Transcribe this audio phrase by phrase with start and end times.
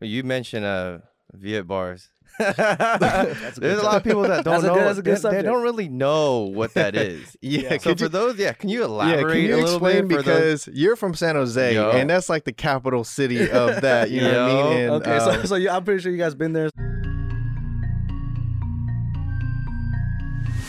[0.00, 0.98] You mentioned uh
[1.32, 2.10] Viet bars.
[2.38, 4.74] a There's good a lot of people that don't That's a know.
[4.74, 7.34] good- that's a good they, they don't really know what that is.
[7.40, 9.14] Yeah, So could for you- those, yeah, can you elaborate?
[9.14, 10.64] Yeah, elaborate can you a little explain bit for those?
[10.66, 11.90] because you're from San Jose Yo.
[11.92, 14.78] and that's like the capital city of that, you know what I mean?
[14.82, 16.68] And, Okay, um, so so you, I'm pretty sure you guys been there.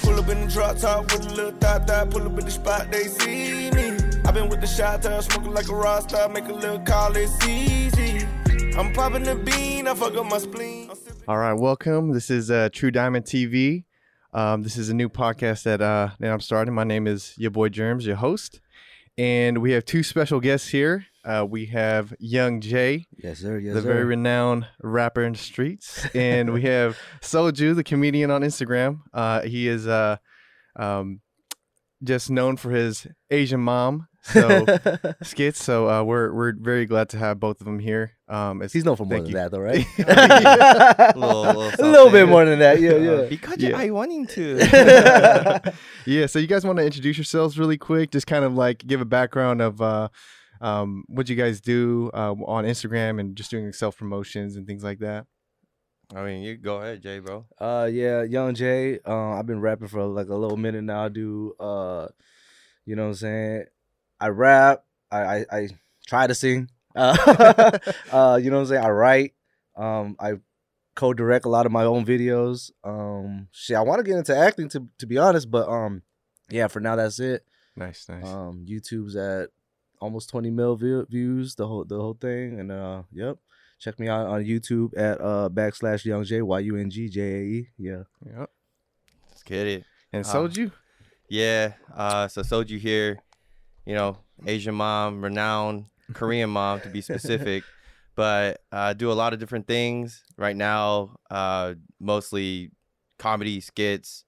[0.03, 2.09] Pull up in the drop top with a little thot thot.
[2.11, 3.97] Pull up in the spot, they see me.
[4.25, 6.29] i been with the shot town, smoking like a rock star.
[6.29, 8.25] Make a little call, it's easy.
[8.77, 10.91] I'm popping the bean, I fuck up my spleen.
[11.27, 12.11] All right, welcome.
[12.11, 13.85] This is uh, True Diamond TV.
[14.33, 16.75] Um, this is a new podcast that uh, that I'm starting.
[16.75, 18.61] My name is your boy Germs, your host,
[19.17, 21.07] and we have two special guests here.
[21.25, 23.57] Uh, we have Yung Jae, Yes, sir.
[23.57, 28.43] Yes, the very renowned rapper in the streets, and we have Seouljyu, the comedian on
[28.43, 28.99] Instagram.
[29.11, 30.17] Uh, he is uh,
[30.75, 31.21] um,
[32.03, 34.65] just known for his Asian mom so
[35.23, 35.63] skits.
[35.63, 38.11] So uh, we're we're very glad to have both of them here.
[38.27, 39.37] Um, it's, He's known for more Thank than you.
[39.37, 39.85] that, though, right?
[39.97, 41.11] Yeah.
[41.15, 42.81] A little- little a little bit more than that.
[42.81, 43.21] Yeah, Uh, yeah.
[43.29, 43.77] Because Yeah.
[43.77, 44.57] I wanting to.
[46.05, 46.25] yeah.
[46.25, 48.11] So you guys want to introduce yourselves really quick?
[48.11, 50.09] Just kind of like give a background of uh,
[50.61, 54.83] um, what you guys do uh, on Instagram and just doing self promotions and things
[54.83, 55.25] like that.
[56.15, 57.45] I mean, you go ahead, Jae, bro.
[57.59, 58.99] Uh, yeah, Yung Jae.
[59.05, 61.05] Uh, I've been rapping for like a little minute now.
[61.05, 62.07] I do uh,
[62.85, 63.65] you know what I'm saying?
[64.19, 64.83] I rap.
[65.11, 65.69] I I, I
[66.05, 66.69] try to sing.
[66.95, 67.15] Uh,
[68.11, 68.83] uh, you know what I'm saying?
[68.83, 69.33] I write.
[69.75, 70.33] Um, I
[70.95, 72.71] co-direct a lot of my own videos.
[72.83, 76.01] Um, shit, I want to get into acting to to be honest, but um,
[76.49, 77.43] yeah, for now that's it.
[77.75, 78.25] Nice, nice.
[78.25, 79.49] Um, YouTube's at
[79.99, 83.37] almost 20 mil view- views, the whole the whole thing, and uh, yep.
[83.79, 87.21] Check me out on YouTube at uh backslash Young J Y U N G J
[87.21, 87.69] A E.
[87.77, 88.03] Yeah.
[88.25, 88.49] yep.
[89.29, 89.83] Let's get it.
[90.11, 90.71] And Uh, Seouljyu.
[91.29, 91.73] Yeah.
[91.95, 93.19] Uh, so Seouljyu here,
[93.85, 97.63] you know, Asian mom, renowned Korean mom to be specific,
[98.15, 101.17] but uh, do a lot of different things right now.
[101.29, 102.71] Uh, mostly
[103.19, 104.23] comedy skits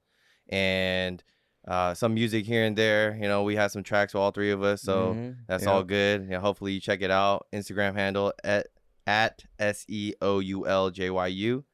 [0.49, 1.23] and
[1.67, 3.15] uh, some music here and there.
[3.15, 5.35] You know, we have some tracks for all three of us, so Mhm.
[5.47, 5.69] that's Yeah.
[5.71, 6.27] all good.
[6.29, 7.47] Yeah, hopefully you check it out.
[7.53, 8.67] Instagram handle at
[9.09, 11.65] at s e o u l j y u,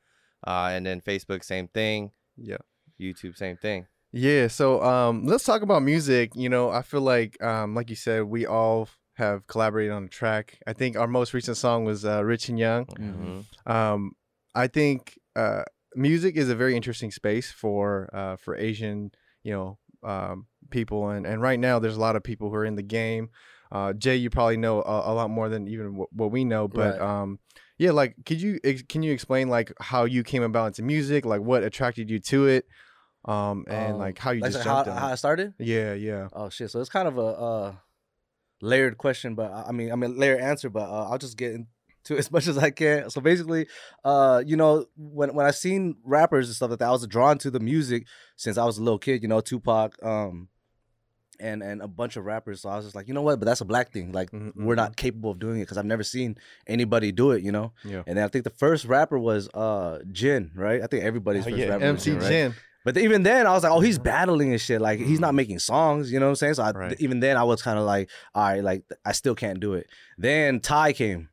[0.47, 2.11] uh, and then Facebook same thing.
[2.37, 2.63] Yeah.
[2.99, 3.87] YouTube same thing.
[4.11, 6.31] Yeah, so um, let's talk about music.
[6.35, 10.07] You know, I feel like, um, like you said, we all have collaborated on a
[10.07, 10.59] track.
[10.65, 13.71] I think our most recent song was uh, "Rich and Young." Mm-hmm.
[13.71, 14.13] Um,
[14.53, 15.63] I think uh,
[15.95, 19.11] music is a very interesting space for uh, for Asian,
[19.43, 22.65] you know, um, people, and and right now there's a lot of people who are
[22.71, 23.29] in the game.
[23.71, 26.67] Uh, Jae, you probably know a, a lot more than even what, what we know,
[26.67, 27.01] but Right.
[27.01, 27.39] um,
[27.77, 31.25] yeah, like, could you ex- can you explain like how you came about into music,
[31.25, 32.65] like what attracted you to it,
[33.25, 35.07] um, and Um, like how you like just so how, how?
[35.07, 35.53] I started.
[35.59, 36.29] Yeah, yeah.
[36.31, 36.71] Oh shit!
[36.71, 37.75] So it's kind of a uh,
[38.61, 41.53] layered question, but I I mean, I mean layered answer, but uh, I'll just get
[41.53, 41.67] into
[42.17, 43.09] as much as I can.
[43.09, 43.67] So basically,
[44.03, 47.37] uh, you know, when when I seen rappers and stuff like that, I was drawn
[47.39, 48.05] to the music
[48.35, 49.21] since I was a little kid.
[49.21, 50.49] You know, Tupac, um,
[51.39, 52.61] and and a bunch of rappers.
[52.61, 53.39] So I was just like, you know what?
[53.39, 54.11] But that's a black thing.
[54.11, 56.37] Like Mhm, we're not capable of doing it because I've never seen
[56.67, 57.43] anybody do it.
[57.43, 57.73] You know.
[57.83, 58.03] Yeah.
[58.07, 60.81] And then I think the first rapper was uh Jin, right?
[60.81, 62.55] I think everybody's Oh, first yeah, rapper was MC Jin, right?
[62.85, 64.79] But even then, I was like, oh, he's battling and shit.
[64.79, 66.53] Like he's not making songs, you know what I'm saying?
[66.53, 66.71] So I.
[66.71, 66.95] Right.
[66.99, 69.87] even then, I was kind of like, all right, like I still can't do it.
[70.19, 71.29] Then Ty came,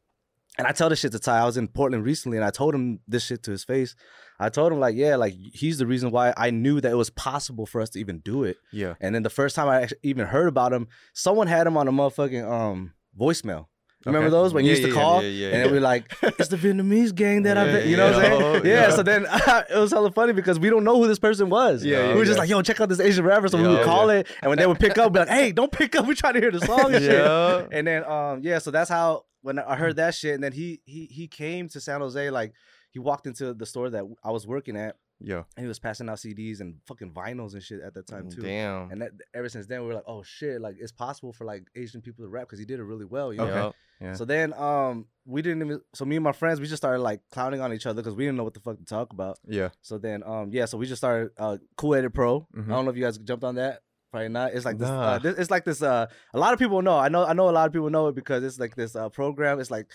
[0.58, 1.38] and I tell this shit to Ty.
[1.40, 3.94] I was in Portland recently, and I told him this shit to his face.
[4.38, 7.10] I told him like, yeah, like he's the reason why I knew that it was
[7.10, 8.56] possible for us to even do it.
[8.72, 8.94] Yeah.
[9.00, 11.86] And then the first time I actually even heard about him, someone had him on
[11.88, 13.66] a motherfucking um voicemail.
[14.04, 14.32] Remember Okay.
[14.32, 15.22] those when you used to yeah, call?
[15.22, 15.70] yeah, yeah, and then yeah.
[15.70, 17.86] we were like, it's the Vietnamese gang that I Yeah, bet.
[17.86, 18.38] You know what I'm yeah.
[18.52, 18.64] saying?
[18.66, 18.72] Yeah.
[18.88, 18.90] yeah.
[18.90, 19.26] So then
[19.70, 21.84] it was hella funny because we don't know who this person was.
[21.84, 22.40] Yeah, yeah, we were just yeah.
[22.40, 23.46] like, yo, check out this Asian rapper.
[23.46, 24.26] So we would Yeah, call it.
[24.42, 26.04] And when they would pick up, be like, hey, don't pick up.
[26.04, 27.12] We're trying to hear the song and shit.
[27.12, 27.66] Yeah.
[27.70, 30.80] And then um, yeah, so that's how when I heard that shit, and then he
[30.84, 32.52] he he came to San Jose, like
[32.90, 35.44] he walked into the store that I was working at, Yeah.
[35.56, 38.42] and he was passing out CDs and fucking vinyls and shit at that time too.
[38.42, 38.90] Damn.
[38.90, 41.64] And that, ever since then, we were like, oh shit, like it's possible for like
[41.74, 43.32] Asian people to rap because he did it really well.
[43.32, 43.44] You know?
[43.44, 43.54] Okay.
[43.54, 43.74] Yup.
[44.00, 44.12] Yeah.
[44.14, 45.80] So then, um, we didn't even.
[45.94, 48.24] So me and my friends, we just started like clowning on each other because we
[48.24, 49.38] didn't know what the fuck to talk about.
[49.46, 49.68] Yeah.
[49.80, 52.40] So then, um, yeah, so we just started uh, Cool Edit Pro.
[52.54, 52.64] Mhm.
[52.66, 53.80] I don't know if you guys jumped on that.
[54.12, 54.52] Probably not.
[54.52, 55.02] It's like this, Nah.
[55.14, 55.38] uh, this.
[55.38, 55.82] It's like this.
[55.82, 56.96] Uh, a lot of people know.
[56.98, 57.24] I know.
[57.24, 59.58] I know a lot of people know it because it's like this uh, program.
[59.58, 59.86] It's like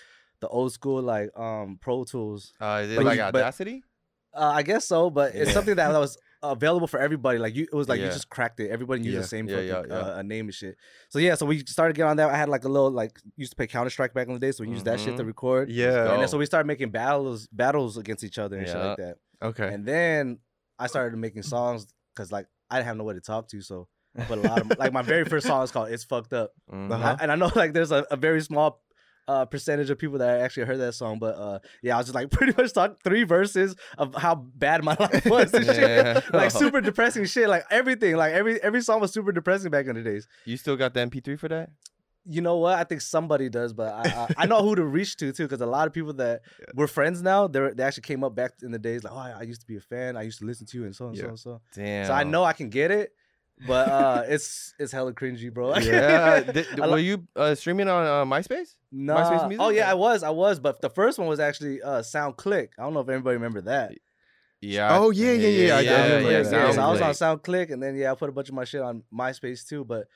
[0.42, 2.54] the old school like um Pro Tools.
[2.60, 3.84] Uh, is it But like you- but- Audacity?
[4.34, 5.54] Uh, I guess so, but it's Yeah.
[5.54, 7.40] something that was available for everybody.
[7.40, 8.70] Like you, it was like you just cracked it.
[8.70, 9.22] Everybody used Yeah.
[9.22, 10.14] the same Yeah, fucking, yeah, yeah.
[10.18, 10.78] Uh, name and shit.
[11.10, 12.30] So yeah, so we started getting on that.
[12.30, 14.52] I had like a little like used to play Counter Strike back in the day,
[14.52, 15.28] so we used that shit to Mhm.
[15.28, 15.70] record.
[15.72, 16.12] Yeah.
[16.14, 19.18] And then so we started making battles battles against each other and shit like that.
[19.42, 19.74] Okay.
[19.74, 20.40] And then
[20.78, 23.88] I started making songs because like I didn't have nowhere to talk to, so
[24.18, 26.52] I put a lot of like my very first song is called "It's Fucked Up,"
[26.72, 26.92] Mhm.
[26.92, 27.16] Uh-huh.
[27.20, 28.82] I- and I know like there's a, a very small
[29.30, 31.20] uh, percentage of people that actually heard that song.
[31.20, 34.84] But uh, yeah, I was just like pretty much talk three verses of how bad
[34.86, 36.34] my life was and shit.
[36.34, 37.50] Like super depressing shit.
[37.50, 38.16] Like everything.
[38.16, 40.28] Like every every song was super depressing back in the days.
[40.46, 41.70] You still got the MP3 for that?
[42.30, 42.78] You know what?
[42.78, 45.62] I think somebody does, but I I, I know who to reach to too, because
[45.62, 46.42] a lot of people that
[46.74, 49.32] we're friends now, they they actually came up back in the days like, oh, I,
[49.40, 50.16] I used to be a fan.
[50.18, 51.62] I used to listen to you and so and so and so.
[51.74, 52.06] Damn.
[52.08, 53.12] So I know I can get it,
[53.66, 55.76] but uh, it's it's hella cringy, bro.
[55.78, 56.42] Yeah.
[56.42, 58.76] Did- I lo- were you uh, streaming on uh, MySpace?
[58.92, 59.48] Nah.
[59.48, 59.62] Music?
[59.64, 62.70] Oh yeah, I was, I was, but the first one was actually uh SoundClick.
[62.78, 63.94] I don't know if everybody remember that.
[64.60, 64.98] Yeah.
[64.98, 66.52] Oh, yeah, yeah, yeah, I yeah, remember yeah, that.
[66.52, 67.44] yeah, so I was on SoundClick.
[67.68, 69.86] SoundClick, and then yeah, I put a bunch of my shit on MySpace too.
[69.86, 70.08] But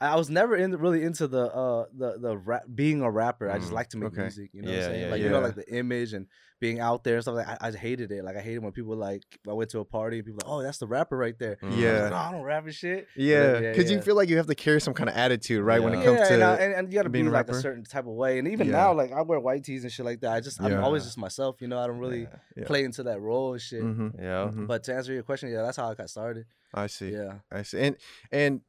[0.00, 3.50] I I was never in really into the uh the the rap, being a rapper.
[3.50, 4.22] I just Mm, like to make okay.
[4.22, 4.50] music.
[4.52, 5.02] You know what Yeah, I'm saying?
[5.02, 6.26] yeah, like you know, like the image and
[6.60, 8.22] being out there and stuff like I, I hated it.
[8.24, 10.62] Like I hated when people like I went to a party and people like, oh,
[10.62, 11.58] that's the rapper right there.
[11.62, 12.00] I was Yeah.
[12.02, 13.08] like, no, I don't rap and shit.
[13.16, 15.82] Yeah, yeah, because you feel like you have to carry some kind of attitude, right?
[15.82, 17.54] When it comes yeah, to and, I, and, and you gotta be a like a
[17.54, 18.38] certain type of way.
[18.38, 18.72] And even Yeah.
[18.74, 20.32] now, like I wear white tees and shit like that.
[20.32, 21.60] I just I'm always just myself.
[21.60, 22.36] You know, I don't really Yeah.
[22.56, 22.64] Yeah.
[22.64, 23.82] play into that role and shit.
[23.82, 24.50] Mhm, Yeah.
[24.50, 24.66] mhm.
[24.66, 26.46] But to answer your question, yeah, that's how I got started.
[26.74, 27.10] I see.
[27.10, 27.38] Yeah.
[27.50, 27.80] I see.
[27.80, 27.96] And
[28.30, 28.60] and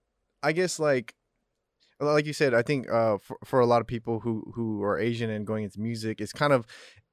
[0.43, 1.13] I guess like
[2.01, 4.99] like you said, I think uh for, for a lot of people who who are
[4.99, 6.65] Asian and going into music, it's kind of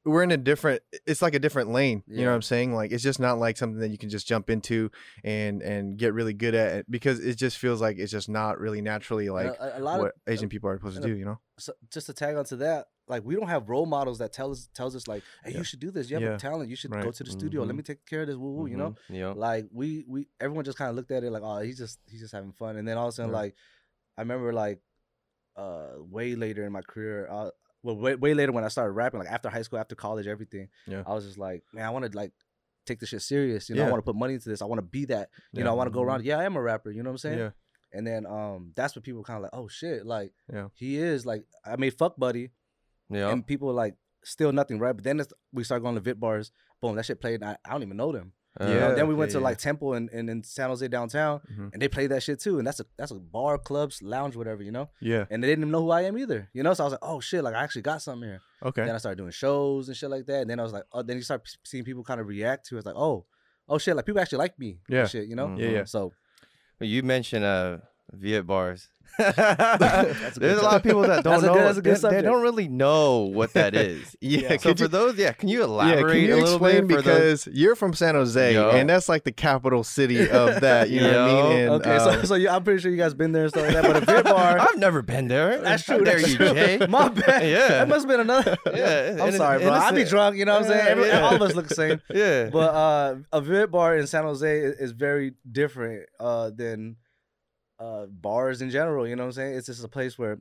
[0.04, 2.02] we're in a different it's like a different lane.
[2.06, 2.72] You know what I'm saying?
[2.74, 4.90] Like it's just not like something that you can just jump into
[5.24, 8.58] and and get really good at it because it just feels like it's just not
[8.58, 11.24] really naturally like a, a lot what of Asian people are supposed to do, you
[11.24, 11.38] know?
[11.58, 14.68] so just to tag onto that, like we don't have role models that tell us
[14.72, 15.58] tells us like, hey, Yeah.
[15.58, 16.08] you should do this.
[16.08, 16.34] You have Yeah.
[16.36, 16.70] a talent.
[16.70, 17.62] You should go to the studio.
[17.64, 17.78] Let Mhm.
[17.78, 18.36] me take care of this.
[18.36, 18.66] Woo woo.
[18.66, 19.18] You know, Mhm.
[19.18, 19.32] Yeah.
[19.36, 22.20] like we we everyone just kind of looked at it like, oh, he's just he's
[22.20, 22.76] just having fun.
[22.76, 23.36] And then all of a sudden, Yeah.
[23.38, 23.54] like
[24.18, 24.80] I remember like
[25.56, 27.50] uh way later in my career, uh,
[27.82, 30.68] well, way, way later when I started rapping, like after high school, after college, everything.
[30.86, 31.02] Yeah.
[31.06, 32.32] I was just like, man, I want to like
[32.86, 33.68] take this shit serious.
[33.68, 34.60] You know, I want to put money into this.
[34.62, 35.30] I want to be that.
[35.52, 36.24] You know, I want to go around.
[36.24, 36.90] Yeah, I am a rapper.
[36.90, 37.38] You know what I'm saying?
[37.38, 37.50] Yeah.
[37.92, 40.68] And then um, that's what people kind of like, oh shit, like Yeah.
[40.74, 42.50] he is like I made fuck buddy
[43.08, 43.30] Yeah.
[43.30, 43.94] and people like
[44.24, 44.92] still nothing right.
[44.92, 46.50] But then it's, we start going to Viet bars.
[46.82, 47.40] Boom, that shit played.
[47.40, 48.32] And I, I don't even know them.
[48.60, 50.68] Uh, You know, Yeah, then we went yeah, to like Temple and in, in San
[50.68, 51.72] Jose downtown, Mhm.
[51.72, 52.58] and they played that shit too.
[52.58, 54.62] And that's a that's a bar, clubs, lounge, whatever.
[54.62, 54.88] You know.
[55.00, 55.26] Yeah.
[55.30, 56.48] And they didn't even know who I am either.
[56.52, 56.74] You know.
[56.74, 58.40] So I was like, oh shit, like I actually got something here.
[58.62, 58.84] Okay.
[58.84, 60.40] Then I started doing shows and shit like that.
[60.42, 62.76] And then I was like, oh, then you start seeing people kind of react to.
[62.76, 62.78] it.
[62.78, 63.26] It's like, oh,
[63.68, 64.80] oh shit, like people actually like me.
[64.88, 65.06] Yeah.
[65.06, 65.48] Shit, you know.
[65.48, 65.58] Mhm.
[65.60, 65.84] Yeah, yeah.
[65.84, 66.12] So
[66.80, 67.78] You mentioned uh
[68.12, 68.88] Viet bars.
[69.18, 71.54] A There's a lot of people that don't That's a know.
[71.54, 74.14] good- that's a good they, they don't really know what that is.
[74.20, 74.40] Yeah.
[74.52, 74.56] Yeah.
[74.58, 76.96] So for you- those, yeah, can you Yeah, elaborate can you a little explain bit
[76.98, 77.44] for those?
[77.44, 78.70] because you're from San Jose Yo.
[78.70, 81.56] and that's like the capital city of that, you know what I mean?
[81.62, 83.64] And, okay, so um, so you, I'm pretty sure you guys been there and stuff
[83.64, 83.82] like that.
[83.84, 84.58] But a Viet bar.
[84.60, 85.58] I've never been there.
[85.62, 86.04] That's true.
[86.04, 86.46] dare that's you, true.
[86.48, 86.88] Jae?
[86.88, 87.48] My bad.
[87.48, 87.68] Yeah.
[87.68, 88.56] That must have been another.
[88.66, 89.72] Yeah, I'm inno- sorry, bro.
[89.72, 90.36] I'd be drunk.
[90.36, 90.86] You know what I'm saying?
[90.86, 91.20] Every, yeah.
[91.22, 92.00] All of us look the same.
[92.14, 92.50] Yeah.
[92.50, 96.96] But uh, a Viet bar in San Jose is, is very different uh, than
[97.78, 99.06] uh, bars in general.
[99.06, 99.54] You know what I'm saying?
[99.56, 100.38] It's just a place where.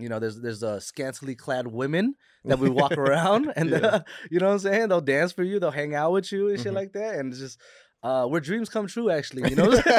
[0.00, 2.14] You know, there's there's uh, scantily clad women
[2.44, 3.78] that we walk around, and Yeah.
[3.78, 4.88] uh, you know what I'm saying.
[4.90, 6.76] They'll dance for you, they'll hang out with you and shit Mhm.
[6.76, 7.60] like that, and it's just
[8.04, 9.10] uh, where dreams come true.
[9.10, 9.92] Actually, you know, what I'm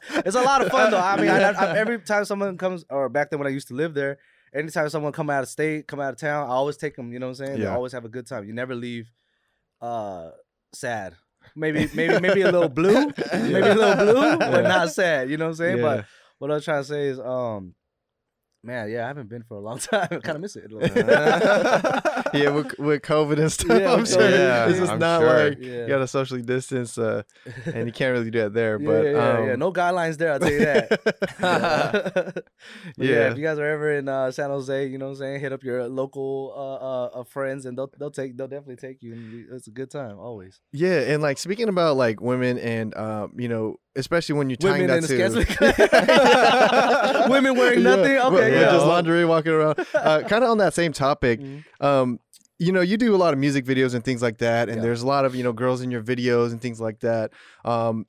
[0.00, 0.22] saying?
[0.24, 0.98] it's a lot of fun though.
[0.98, 3.74] I mean, I, I, every time someone comes, or back then when I used to
[3.74, 4.16] live there,
[4.54, 7.12] anytime someone come out of state, come out of town, I always take them.
[7.12, 7.58] You know what I'm saying?
[7.58, 7.74] They Yeah.
[7.74, 8.44] always have a good time.
[8.46, 9.12] You never leave
[9.82, 10.30] uh
[10.72, 11.14] sad.
[11.54, 12.92] Maybe maybe maybe a little blue,
[13.32, 15.30] maybe a little blue, but not sad.
[15.30, 15.76] You know what I'm saying?
[15.82, 16.06] But
[16.38, 17.74] what I was trying to say is, um,
[18.66, 20.08] man, yeah, I haven't been for a long time.
[20.10, 20.70] I kind of miss it.
[20.70, 21.06] a little bit.
[22.34, 25.20] yeah, with, with COVID and stuff, Yeah, I'm sure COVID, yeah, it's just I'm not
[25.20, 25.48] sure.
[25.50, 25.72] like Yeah.
[25.82, 27.22] you got to socially distance, uh,
[27.66, 28.78] and you can't really do that there.
[28.80, 29.56] Yeah, But yeah, yeah, um, yeah.
[29.56, 30.32] No guidelines there.
[30.32, 32.42] I'll tell you that.
[32.96, 33.06] Yeah.
[33.06, 33.30] Yeah.
[33.30, 35.52] if you guys are ever in uh, San Jose, you know what I'm saying, hit
[35.52, 36.74] up your local uh,
[37.18, 39.12] uh, uh, friends, and they'll they'll take they'll definitely take you.
[39.12, 40.60] And it's a good time always.
[40.72, 44.82] yeah, and like speaking about like women and um, you know, especially when you're tying
[44.86, 48.12] Women that in to Women wearing nothing?
[48.12, 48.70] Yeah, Okay, yeah.
[48.72, 49.78] just lingerie walking around.
[49.94, 51.40] Uh, kind of on that same topic.
[51.40, 51.64] Mhm.
[51.80, 52.20] Um,
[52.58, 54.82] you know, you do a lot of music videos and things like that, and Yeah.
[54.82, 57.32] there's a lot of you know girls in your videos and things like that.
[57.64, 58.06] Um,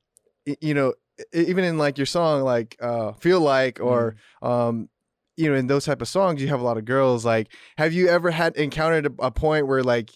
[0.62, 0.94] you know,
[1.34, 4.48] even in like your song, like uh, "Feel Like" or Mm-hmm.
[4.48, 4.89] um,
[5.36, 7.24] you know, in those type of songs, you have a lot of girls.
[7.25, 10.12] Like, have you ever had encountered a, a point where like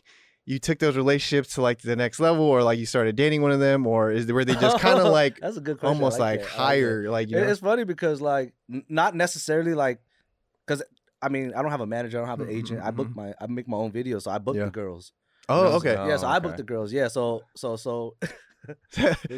[0.51, 3.51] you took those relationships to like the next level, or like you started dating one
[3.51, 5.95] of them, or is were they just kind of like That's a good question.
[5.95, 6.49] I almost like, that.
[6.49, 7.47] Higher, like you know?
[7.47, 10.01] It's funny because like n- not necessarily like
[10.67, 10.83] because
[11.21, 12.81] I mean I don't have a manager, I don't have an agent.
[12.83, 13.15] I book mhm.
[13.15, 14.65] my I make my own videos, so I book Yeah.
[14.65, 15.13] the girls.
[15.47, 15.93] Oh, know, okay.
[15.93, 16.57] yeah, so I Oh, book okay.
[16.57, 16.91] the girls.
[16.91, 18.15] Yeah, so so so.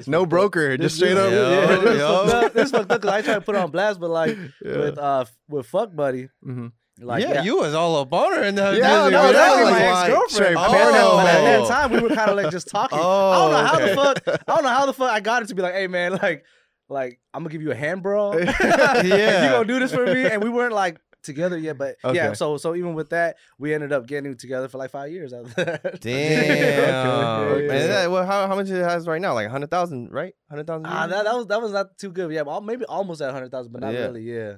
[0.08, 1.32] No broker, just straight up.
[1.32, 2.25] Yo, yeah, this yo.
[2.25, 2.53] fucked up.
[2.53, 4.77] This fucked up 'cause I try to put on blast, but like Yeah.
[4.79, 6.72] with uh with fuck buddy, Mhm.
[7.02, 9.62] Like yeah, you was all up on her in the Yeah, music no, that that
[9.64, 10.32] was my like ex girlfriend.
[10.32, 13.00] straight But, porno, but at that time, we were kind of like just talking.
[13.02, 13.90] oh, I Oh, don't know how okay.
[13.90, 13.96] the
[14.32, 14.42] fuck.
[14.48, 16.46] I don't know how the fuck I got it to be like, hey man, like,
[16.90, 18.34] like I'm gonna give you a hand bro.
[18.38, 19.44] Yeah.
[19.46, 20.26] you gonna do this for me?
[20.26, 22.34] And we weren't like together yet, but yeah.
[22.34, 25.64] So so even with that, we ended up getting together for like five years after
[25.66, 26.02] that.
[26.02, 27.50] Damn.
[27.50, 27.88] okay, Man, okay.
[27.88, 29.34] that- well, how, how much it has right now?
[29.34, 30.34] Like hundred thousand, right?
[30.50, 30.86] Hundred thousand.
[30.88, 32.32] Ah, that, that was that was not too good.
[32.32, 34.00] Yeah, maybe almost at hundred thousand, but not Yeah.
[34.02, 34.22] really.
[34.22, 34.54] Yeah,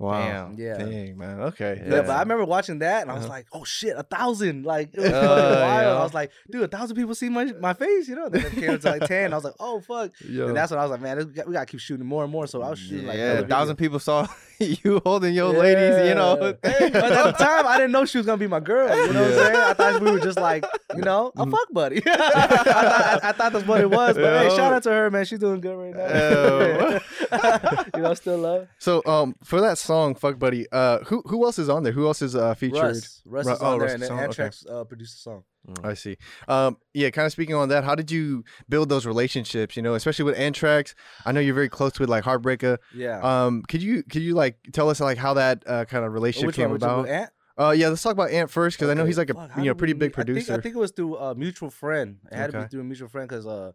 [0.00, 0.48] Wow.
[0.48, 0.58] Damn.
[0.58, 0.78] yeah.
[0.78, 1.40] Dang, man.
[1.42, 1.82] Okay.
[1.84, 2.00] Yeah, Yeah.
[2.00, 3.32] but I remember watching that and I was Uh-huh.
[3.34, 4.64] like, "Oh shit, a thousand!
[4.64, 6.00] Like, it was Uh, wild." yeah.
[6.00, 8.30] I was like, "Dude, a thousand people see my my face," you know.
[8.30, 9.32] Then it came to like ten.
[9.32, 10.48] I was like, "Oh fuck!" Yo.
[10.48, 12.32] And that's when I was like, "Man, this- we got to keep shooting more and
[12.32, 14.26] more." So I was shooting like, yeah, hella a thousand people saw
[14.84, 16.08] you holding your ladies.
[16.08, 16.36] You know.
[16.40, 16.52] Yeah.
[16.90, 18.88] but at the time, I didn't know she was gonna be my girl.
[19.06, 19.56] You know what I'm saying?
[19.56, 20.64] I thought we were just like,
[20.94, 21.50] you know, a Mhm.
[21.50, 22.02] fuck buddy.
[22.06, 24.16] I, thought, I, I thought that's what it was.
[24.16, 25.24] But hey, shout out to her, man.
[25.24, 26.98] She's doing good right Yeah.
[27.32, 27.84] now.
[27.96, 28.68] you know, still love.
[28.78, 31.92] So um for that song, Fuck Buddy, uh who who else is on there?
[31.92, 32.82] Who else is uh featured?
[32.82, 34.42] Russ, Russ Ru- is oh, on there, Russ and is then on, okay.
[34.44, 35.44] Ant Trax uh, produced the song.
[35.84, 36.16] I see.
[36.48, 39.76] Um, yeah, kind of speaking on that, how did you build those relationships?
[39.76, 40.94] You know, especially with Ant Trax.
[41.26, 42.78] I know you're very close with like Heartbreaka.
[42.94, 43.20] Yeah.
[43.20, 46.46] Um, could you could you like tell us like how that uh, kind of relationship
[46.48, 46.76] Which came one?
[46.76, 47.08] About?
[47.08, 47.30] Ant?
[47.58, 49.64] Uh, yeah, let's talk about Ant first because I know he's like a fuck, you
[49.64, 50.04] know pretty big meet?
[50.04, 50.54] I think- producer.
[50.54, 52.16] I think, it was through a mutual friend.
[52.32, 53.72] It had to be through a mutual friend because, uh,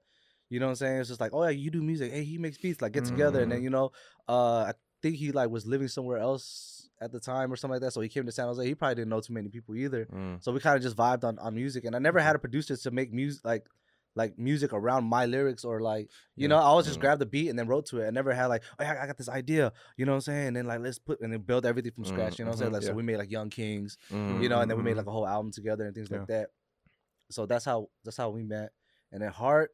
[0.50, 1.00] you know what I'm saying?
[1.01, 2.12] It's just like, oh yeah, you do music.
[2.12, 2.82] Hey, he makes beats.
[2.82, 3.63] Like get together, and then Mm.
[3.63, 3.92] you know,
[4.27, 4.74] uh, I
[5.04, 7.92] think he like was living somewhere else at the time or something like that.
[7.92, 8.66] So he came to San Jose.
[8.66, 10.06] He probably didn't know too many people either.
[10.14, 10.44] Mm.
[10.44, 12.75] So we kind of just vibed on, on music, and I never had a producer
[12.78, 13.66] to make music like
[14.18, 16.48] like music around my lyrics or like you Yeah.
[16.48, 17.02] know I always just Mm.
[17.02, 18.08] grabbed the beat and then wrote to it.
[18.08, 20.48] I never had like oh yeah, I got this idea, you know what I'm saying?
[20.48, 22.40] And then like let's put and then build everything from Mm, scratch.
[22.40, 22.72] You know what I'm saying?
[22.72, 24.42] mhm, Like so we made like Young Kings, Mm.
[24.42, 24.98] you know, and then we made Mhm.
[25.00, 26.20] like a whole album together and things Yeah.
[26.20, 26.48] like that.
[27.30, 28.72] So that's how that's how we met.
[29.12, 29.72] And then Heart,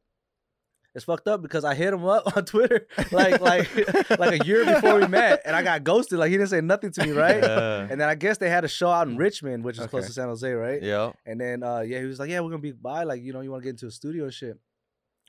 [0.94, 3.70] it's fucked up because I hit him up on Twitter like like
[4.20, 6.20] like a year before we met, and I got ghosted.
[6.20, 7.42] Like he didn't say nothing to me, right?
[7.42, 7.88] Yeah.
[7.90, 10.14] And then I guess they had a show out in Richmond, which is close to
[10.14, 10.82] San Jose, right?
[10.84, 11.12] Yeah.
[11.26, 13.42] And then uh yeah, he was like, Yeah, we're gonna be by, like, you know,
[13.42, 14.58] you wanna get into a studio and shit.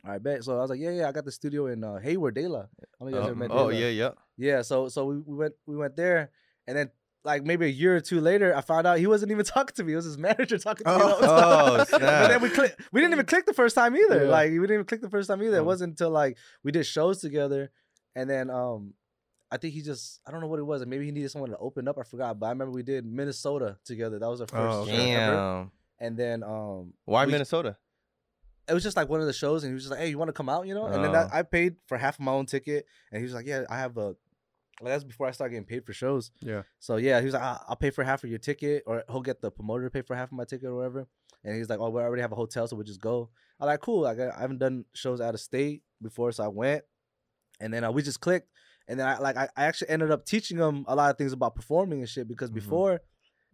[0.05, 0.43] I bet.
[0.43, 2.69] So I was like, Yeah, yeah, I got the studio in uh Hayward, Dela.
[2.81, 3.81] I don't know if you guys Oh, ever met oh Dela.
[3.81, 4.11] yeah, yeah.
[4.37, 6.31] Yeah, so so we, we went we went there
[6.67, 6.91] and then
[7.25, 9.85] like maybe a year or two later, I found out he wasn't even talking to
[9.85, 9.93] me.
[9.93, 10.99] It was his manager talking to me.
[10.99, 11.87] the Oh, time.
[11.87, 12.01] snap.
[12.01, 12.79] but then we click.
[12.93, 14.25] We didn't even click the first time either.
[14.25, 14.31] Yeah.
[14.31, 15.59] Like we didn't even click the first time either.
[15.59, 15.65] It Oh.
[15.65, 17.71] wasn't until like we did shows together,
[18.17, 18.95] and then um,
[19.51, 20.85] I think he just I don't know what it was.
[20.87, 21.97] Maybe he needed someone to open up.
[21.99, 22.39] I forgot.
[22.41, 24.19] But I remember we did Minnesota together.
[24.19, 25.15] That was our first Oh, show okay.
[25.15, 25.35] ever.
[25.37, 25.71] Damn.
[26.01, 27.77] And then um, Why we- Minnesota?
[28.69, 30.19] it was just like one of the shows, and he was just like, "Hey, you
[30.19, 30.87] want to come out?" You know.
[30.87, 31.37] And then that, Oh.
[31.39, 33.97] I paid for half of my own ticket, and he was like, "Yeah, I have
[33.99, 34.15] a."
[34.81, 36.31] Like that's before I started getting paid for shows.
[36.41, 36.63] Yeah.
[36.81, 39.21] So yeah, he was like, "I- "I'll pay for half of your ticket, or he'll
[39.21, 41.07] get the promoter to pay for half of my ticket, or whatever."
[41.45, 43.81] And he's like, "Oh, we already have a hotel, so we'll just go." I'm like,
[43.81, 46.85] "Cool." Like I I haven't done shows out of state before, so I went,
[47.61, 48.49] and then uh, we just clicked.
[48.89, 51.33] And then I like I, I actually ended up teaching him a lot of things
[51.33, 52.55] about performing and shit because Mhm.
[52.55, 53.01] before,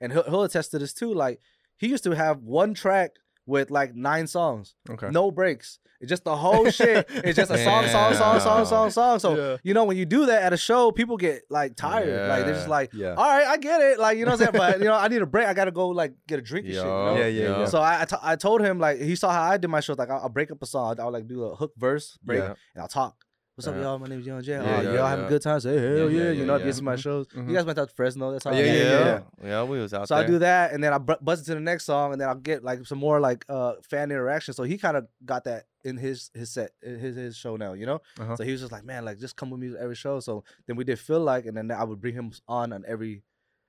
[0.00, 1.12] and he'll, he'll attest to this too.
[1.12, 1.40] Like
[1.76, 3.10] he used to have one track
[3.48, 5.08] with like nine songs Okay.
[5.10, 5.78] no breaks.
[6.00, 7.06] It's just the whole shit.
[7.10, 9.18] It's just a song, song, song, song, song, song.
[9.18, 9.56] So Yeah.
[9.64, 12.28] you know when you do that at a show, people get like tired.
[12.28, 13.14] Like they're just like, Yeah.
[13.14, 13.98] all right, I get it.
[13.98, 14.58] Like you know what I'm saying.
[14.62, 15.48] But you know, I need a break.
[15.48, 16.84] I gotta go like get a drink and shit.
[16.84, 17.16] You know?
[17.16, 17.64] Yeah, yeah, yeah.
[17.66, 19.98] So I I, t- I told him like he saw how I did my shows.
[19.98, 20.94] Like I'll, I'll break up a song.
[21.00, 22.54] I'll, I'll, like do a hook verse break Yeah.
[22.74, 23.16] and I'll talk.
[23.58, 23.98] What's up, y'all?
[23.98, 24.46] My name is Yung Jae.
[24.64, 25.58] Yeah, oh, y'all having a good time?
[25.58, 27.00] Say hell Yeah, you know, if you see my Mhm.
[27.00, 27.26] shows.
[27.34, 28.30] You guys went out to Fresno.
[28.30, 28.52] That's how.
[28.52, 29.20] Yeah, I yeah, yeah.
[29.42, 30.14] Yeah, we was out So.
[30.14, 32.36] I do that, and then I buzz it to the next song, and then I'll
[32.36, 34.54] get like some more like uh fan interaction.
[34.54, 37.84] So he kind of got that in his his set, his his show now, you
[37.84, 38.00] know.
[38.20, 38.36] Uh-huh.
[38.36, 40.20] So he was just like, man, like just come with me to every show.
[40.20, 43.24] So then we did feel like, and then I would bring him on on every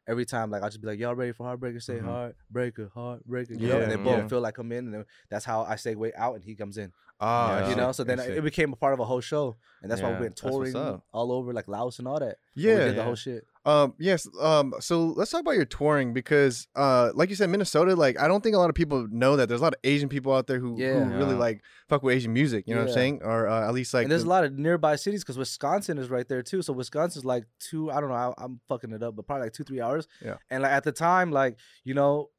[0.08, 0.52] every time.
[0.52, 1.82] Like I'll just be like, y'all ready for Heartbreaka?
[1.82, 2.06] Say Mhm.
[2.54, 3.78] Heartbreaka, Heartbreaka, you know.
[3.78, 4.28] Yeah, And then boom, yeah.
[4.28, 6.94] feel like come in, and then that's how I segue out, and he comes in.
[7.22, 7.70] Ah, Yeah.
[7.70, 7.92] you know.
[7.92, 10.36] So then it became a part of a whole show, and that's why we went
[10.36, 10.76] that's touring
[11.12, 12.38] all over like Laos and all that.
[12.56, 12.74] Yeah.
[12.76, 13.46] we did the whole shit.
[13.66, 14.28] Um, yes.
[14.42, 17.94] Um, so let's talk about your touring because, uh, like you said, Minnesota.
[17.96, 20.08] Like, I don't think a lot of people know that there's a lot of Asian
[20.10, 21.14] people out there who, who Yeah.
[21.18, 22.64] really like fuck with Asian music.
[22.68, 23.20] You know what I'm saying?
[23.22, 25.98] Or uh, at least like, and there's the- a lot of nearby cities because Wisconsin
[25.98, 26.62] is right there too.
[26.62, 29.54] So Wisconsin's like two, I don't know, I, I'm fucking it up, but probably like
[29.54, 30.08] two, three hours.
[30.24, 30.38] Yeah.
[30.50, 32.30] And like at the time, like you know,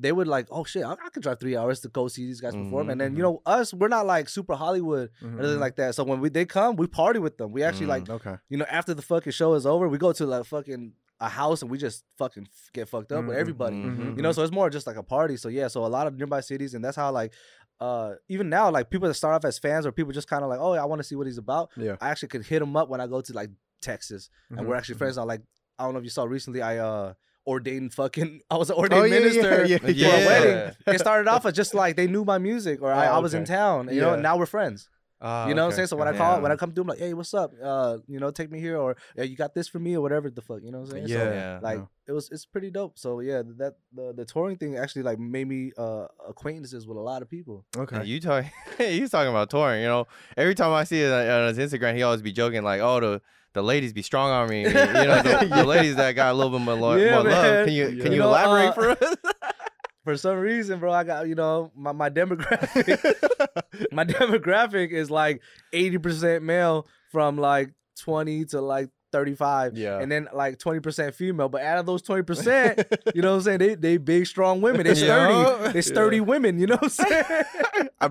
[0.00, 2.40] they would like, oh shit, I, I could drive three hours to go see these
[2.40, 2.86] guys perform.
[2.86, 5.60] Mhm, And then you know, us, we're not like super Hollywood Mhm, or anything mhm.
[5.60, 5.94] like that.
[5.94, 7.50] So when we they come, we party with them.
[7.52, 7.94] We actually Mm.
[7.96, 8.36] like, Okay.
[8.48, 11.62] you know, after the fucking show is over, we go to like fucking a house
[11.62, 13.76] and we just fucking f- get fucked up with Mhm, everybody.
[14.16, 15.36] You know, so it's more just like a party.
[15.36, 17.32] So yeah, so a lot of nearby cities, and that's how like
[17.80, 20.48] uh even now, like people that start off as fans or people just kind of
[20.50, 21.70] like, oh, I want to see what he's about.
[21.76, 21.96] Yeah.
[22.00, 23.50] I actually could hit him up when I go to like
[23.82, 25.24] Texas, and we're Mhm, actually friends now.
[25.24, 25.42] Like
[25.78, 27.14] I don't know if you saw recently, I uh
[27.48, 29.64] ordained fucking I was an ordained Oh yeah, minister.
[29.64, 32.82] yeah, yeah, For a wedding, it started off as just like they knew my music,
[32.82, 34.14] or I, Oh, I was in town, you know.
[34.14, 34.88] And now we're friends.
[35.20, 35.88] Ah, You know what I'm saying?
[35.88, 37.50] So when I call, when I come through, I'm like, hey, what's up?
[37.60, 40.30] Uh, you know, take me here, or yeah, you got this for me, or whatever
[40.30, 40.60] the fuck.
[40.62, 41.08] You know what I'm saying?
[41.08, 41.84] So, Yeah, like yeah.
[42.06, 42.94] it was, it's pretty dope.
[43.04, 47.00] So yeah, that the the touring thing actually like made me uh acquaintances with a
[47.10, 47.64] lot of people.
[47.76, 47.96] okay.
[47.96, 48.44] Yeah, you talk.
[48.78, 49.82] he's talking about touring.
[49.82, 52.62] You know, every time I see it on on his Instagram, he always be joking
[52.62, 53.20] like, "Oh, the
[53.58, 56.56] the ladies be strong on me." You know, the, the ladies that got a little
[56.56, 57.66] bit more, lo- Yeah, more love.
[57.66, 58.02] Can you Yeah.
[58.02, 59.16] can You you know, elaborate uh, for us?
[60.04, 62.98] For some reason, bro, I got you know my my demographic.
[63.92, 65.42] my demographic is like
[65.74, 68.88] eighty percent male from like twenty to like.
[69.12, 69.98] 35 Yeah.
[70.00, 73.58] and then like 20% female but out of those 20% you know what i'm saying
[73.58, 75.54] they they big strong women they Yeah.
[75.54, 77.24] sturdy they sturdy women you know what i'm saying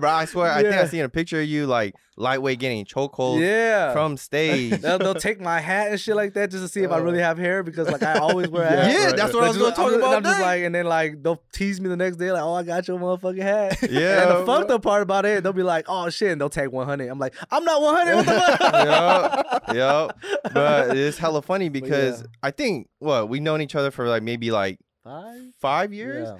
[0.00, 0.86] bro, I swear, I think I Yeah.
[0.88, 4.80] seen a picture of you like lightweight getting chokehold yeah from stage.
[4.80, 7.22] they'll, they'll take my hat and shit like that just to see if I really
[7.22, 7.26] uh.
[7.26, 8.92] have hair because like I always wear a Yeah, hat.
[8.92, 9.34] yeah, right, that's right.
[9.34, 10.14] what I was Just- gonna talk about.
[10.16, 12.64] I'm just like, and then like they'll tease me the next day, like, "Oh, I
[12.64, 14.46] got your motherfucking hat." Yeah, And the bro.
[14.46, 17.08] fucked up part about it, they'll be like, "Oh shit," and they'll take 100.
[17.08, 18.14] I'm like, "I'm not 100.
[18.16, 20.52] What the fuck?" yep, yep.
[20.52, 22.26] But it's hella funny because yeah.
[22.42, 24.78] I think what we've known each other for like maybe like
[25.08, 26.28] Five five years.
[26.28, 26.38] Yeah.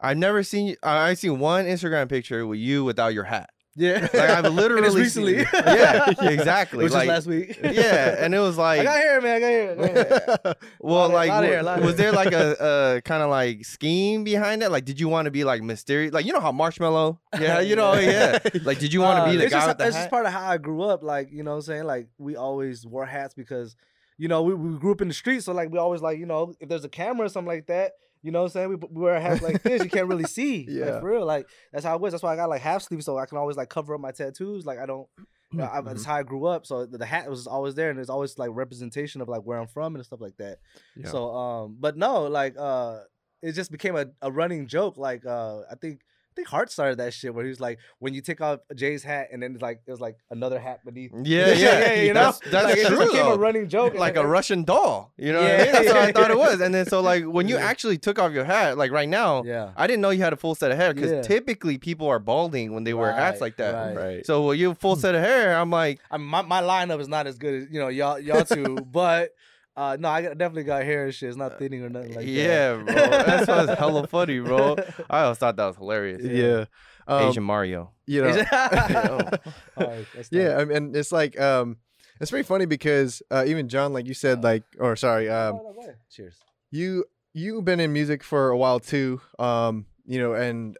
[0.00, 0.76] I've never seen.
[0.82, 3.50] I I seen one Instagram picture with you without your hat.
[3.78, 4.00] Yeah.
[4.02, 5.36] Like I've literally and it's seen- recently.
[5.52, 6.84] yeah, exactly.
[6.84, 7.58] Which like was last week.
[7.62, 9.36] yeah, and it was like I got hair, man.
[9.36, 9.72] I got hair.
[9.72, 10.54] I got hair.
[10.80, 13.64] well, like lot of wa- hair, lot was there like a, a kind of like
[13.64, 14.72] scheme behind that?
[14.72, 16.12] Like, did you want to be like mysterious?
[16.12, 17.18] Like you know how Marshmello?
[17.38, 18.38] Yeah, you know, yeah.
[18.64, 20.02] Like, did you want to Uh, be the guy just, with the It's hat?
[20.02, 21.02] just part of how I grew up.
[21.02, 21.84] Like, you know what I'm saying?
[21.84, 23.76] Like, we always wore hats because,
[24.16, 25.44] you know, we, we grew up in the streets.
[25.44, 27.92] So, like, we always, like, you know, if there's a camera or something like that,
[28.22, 28.68] you know what I'm saying?
[28.70, 29.82] We, we wear hat like this.
[29.84, 30.66] You can't really see.
[30.68, 30.84] Yeah.
[30.92, 31.24] Like, for real.
[31.26, 32.12] Like, that's how it was.
[32.12, 34.10] That's why I got, like, half sleeves so I can always, like, cover up my
[34.12, 34.66] tattoos.
[34.66, 35.06] Like, I don't.
[35.52, 36.10] you know, I, that's Mm-hmm.
[36.10, 36.66] how I grew up.
[36.66, 39.58] So the, the hat was always there, and it's always like representation of like where
[39.58, 40.58] I'm from and stuff like that.
[40.96, 41.08] Yeah.
[41.10, 43.00] So, um, but no, like, uh,
[43.40, 44.98] it just became a, a running joke.
[44.98, 46.02] Like, uh, I think
[46.38, 49.28] think Hart started that shit where he was like, when you take off Jae's hat,
[49.32, 51.12] and then it's like it was like another hat beneath.
[51.22, 52.96] Yeah, yeah, yeah, you know, That's, that's like, it true.
[52.96, 53.34] just became though.
[53.34, 55.12] a running joke, and like a Russian doll.
[55.16, 55.72] You know, what I Yeah, mean?
[55.72, 56.60] that's what I thought it was.
[56.60, 57.66] And then so like when you Yeah.
[57.66, 59.72] actually took off your hat, like right now, Yeah.
[59.76, 61.22] I didn't know you had a full set of hair because Yeah.
[61.22, 63.74] typically people are balding when they wear hats like that.
[63.74, 63.96] right.
[63.96, 64.26] right.
[64.26, 65.00] So when you have full hmm.
[65.00, 67.68] set of hair, I'm like, I mean, my, my lineup is not as good as
[67.70, 69.34] you know y'all y'all two, but
[69.78, 71.28] uh, no, I definitely got hair and shit.
[71.28, 72.78] It's not thinning or nothing like yeah, that.
[72.78, 72.94] Yeah, bro.
[72.94, 74.76] That's what's hella funny, bro.
[75.08, 76.20] I always thought that was hilarious.
[76.22, 76.64] yeah.
[77.06, 77.92] Um, Asian Mario.
[78.04, 79.40] You know, Alright,
[80.14, 80.56] that's yeah.
[80.58, 81.76] I mean, and it's like um,
[82.20, 85.74] it's pretty funny because uh, even John, like you said, like or sorry, um, Oh,
[85.78, 85.94] no.
[86.10, 86.38] Cheers.
[86.72, 90.76] you you've been in music for a while too um you know and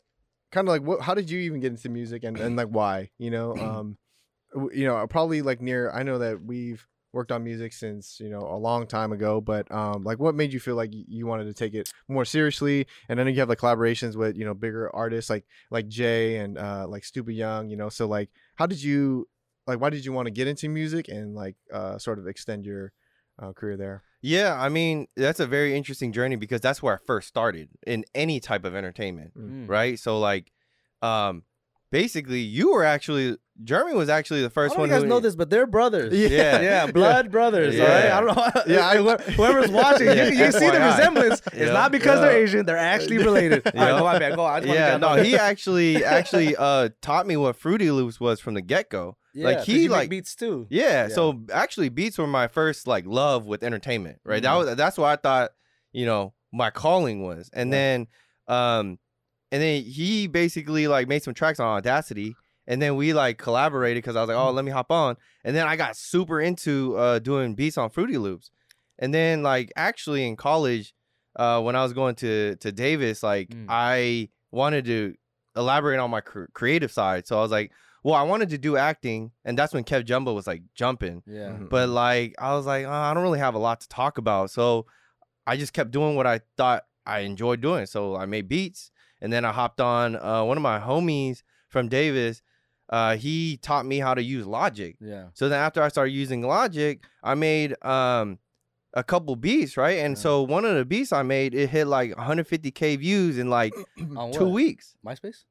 [0.50, 3.10] kind of like what how did you even get into music and, and like why
[3.18, 3.96] you know um
[4.72, 8.40] you know probably like near i know that we've worked on music since you know
[8.40, 11.54] a long time ago but um like what made you feel like you wanted to
[11.54, 15.30] take it more seriously and then you have like collaborations with you know bigger artists
[15.30, 19.26] like like jay and uh like stupid young you know so like how did you
[19.66, 22.64] like why did you want to get into music and like uh sort of extend
[22.66, 22.92] your
[23.40, 26.98] uh, career there Yeah, I mean, that's a very interesting journey because that's where I
[27.06, 29.68] first started in any type of entertainment, Mm.
[29.68, 29.96] right?
[29.98, 30.50] So like
[31.02, 31.44] um
[31.92, 35.08] basically you were actually Jeremy was actually the I first don't one you guys who
[35.08, 36.14] know this, but they're brothers.
[36.14, 36.60] Yeah.
[36.60, 37.74] yeah, blood brothers.
[37.74, 37.82] Yeah.
[37.84, 38.20] All right, I
[38.54, 38.74] don't know.
[38.74, 38.96] Yeah, I-
[39.32, 41.40] whoever's watching, you, you see the resemblance.
[41.46, 41.72] It's Yeah.
[41.72, 42.26] not because Yeah.
[42.28, 43.66] they're Asian; they're actually related.
[43.66, 43.98] All right, Yeah.
[43.98, 44.34] go on, man.
[44.36, 44.62] Go on.
[44.70, 48.62] I Yeah, no, he actually actually uh taught me what Fruity Loops was from the
[48.62, 49.16] get-go.
[49.34, 50.66] Yeah, like he like beats too.
[50.70, 51.14] Yeah, Yeah.
[51.14, 54.42] so actually beats were my first like love with entertainment, right?
[54.42, 54.66] That Mhm.
[54.66, 55.50] was that's what I thought,
[55.92, 57.50] you know, my calling was.
[57.52, 57.76] And Right.
[57.76, 58.06] then
[58.48, 58.98] um
[59.50, 62.34] and then he basically like made some tracks on Audacity
[62.68, 64.48] and then we like collaborated cuz I was like, Mm-hmm.
[64.48, 67.90] "Oh, let me hop on." And then I got super into uh doing beats on
[67.90, 68.50] Fruity Loops.
[69.00, 70.94] And then like actually in college
[71.36, 73.66] uh when I was going to to Davis, like Mm.
[73.68, 75.14] I wanted to
[75.56, 77.26] elaborate on my cr- creative side.
[77.26, 77.72] So I was like,
[78.04, 81.22] well, I wanted to do acting, and that's when KevJumba was like jumping.
[81.26, 81.50] Yeah.
[81.50, 81.68] Mhm.
[81.68, 84.50] But like, I was like, oh, I don't really have a lot to talk about,
[84.50, 84.86] so
[85.46, 87.86] I just kept doing what I thought I enjoyed doing.
[87.86, 91.88] So I made beats, and then I hopped on uh, one of my homies from
[91.88, 92.40] Davis.
[92.88, 94.96] Uh, he taught me how to use Logic.
[95.00, 95.26] Yeah.
[95.34, 98.38] So then after I started using Logic, I made um
[98.94, 99.98] a couple beats, right?
[99.98, 100.22] And Yeah.
[100.22, 103.74] so one of the beats I made, it hit like 150k views in like
[104.32, 104.96] two weeks.
[105.06, 105.44] MySpace.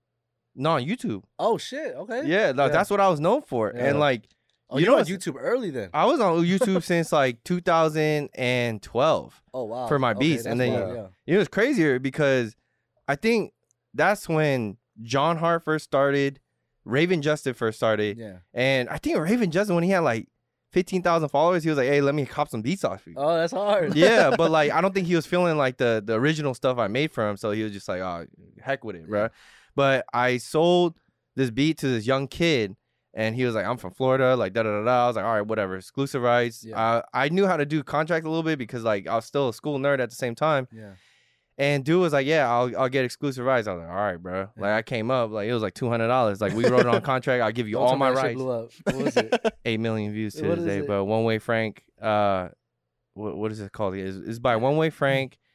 [0.56, 1.21] No, on YouTube.
[1.38, 1.93] Oh shit.
[1.95, 2.26] Okay.
[2.26, 2.67] Yeah, like, Yeah.
[2.69, 3.71] that's what I was known for.
[3.76, 3.86] Yeah.
[3.86, 4.23] And like
[4.69, 5.91] Oh, You you know know on YouTube early then.
[5.93, 9.41] I was on YouTube since like 2012.
[9.54, 9.88] Oh wow.
[9.88, 11.08] for my Okay, beats, and then- wild, yeah.
[11.34, 12.56] It was crazier because
[13.08, 13.54] I think
[13.93, 16.39] that's when John Hart first started,
[16.88, 18.38] Rayven Justice first started, Yeah.
[18.54, 20.28] and I think Rayven Justice when he had like
[20.73, 23.54] 15,000 followers, he was like, "Hey, let me cop some beats off you." Oh, that's
[23.54, 23.95] hard.
[23.95, 26.88] yeah, but like I don't think he was feeling like the the original stuff I
[26.88, 28.26] made for him, so he was just like, "Oh,
[28.62, 29.30] heck with it, bro."
[29.76, 30.95] But I sold
[31.36, 32.76] this beat to this young kid,
[33.13, 35.04] and he was like, "I'm from Florida," like da da da da.
[35.06, 36.80] I was like, "All right, whatever, exclusive rights." Yeah.
[36.80, 39.50] Uh, I knew how to do contract a little bit because like I was still
[39.50, 40.67] a school nerd at the same time.
[40.71, 40.91] Yeah.
[41.60, 44.17] And dude was like, "Yeah, I'll I'll get exclusive rights." I was like, "All right,
[44.17, 46.39] bro." Like I came up, like it was like two hundred dollars.
[46.39, 47.41] Like we wrote it on contract.
[47.41, 48.36] I'll give you Don't all tell me my that shit rights.
[48.36, 48.72] Blew up.
[48.84, 49.54] What was it?
[49.65, 50.78] Eight million views to What this is day.
[50.80, 50.88] it?
[50.88, 52.50] But One Way Frank, uh,
[53.15, 53.96] what what is it called?
[53.96, 55.38] It's, it's by One Way Frank.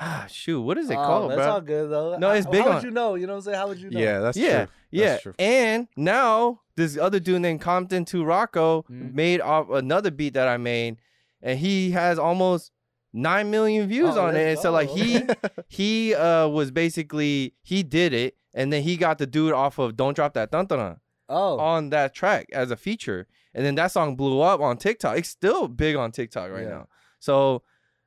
[0.00, 1.50] Ah, shoot, what is it Oh, called, That's bro?
[1.50, 2.16] all good though.
[2.16, 3.14] No, it's How- big How on- would you know?
[3.14, 3.58] You know what I'm saying?
[3.58, 4.00] How would you know?
[4.00, 4.74] Yeah, that's yeah, true.
[4.90, 5.06] yeah.
[5.10, 5.34] That's true.
[5.38, 9.12] And now this other dude named Compton to Rocco Mhm.
[9.12, 10.96] made off another beat that I made,
[11.42, 12.70] and he has almost
[13.12, 14.48] nine million views Oh, on it.
[14.48, 15.22] And so like he
[15.68, 19.96] he uh was basically he did it, and then he got the dude off of
[19.96, 20.96] Don't Drop That Thun Thun
[21.28, 25.16] Oh, on that track as a feature, and then that song blew up on TikTok.
[25.18, 26.68] It's still big on TikTok right Yeah.
[26.70, 26.88] now.
[27.20, 27.62] So.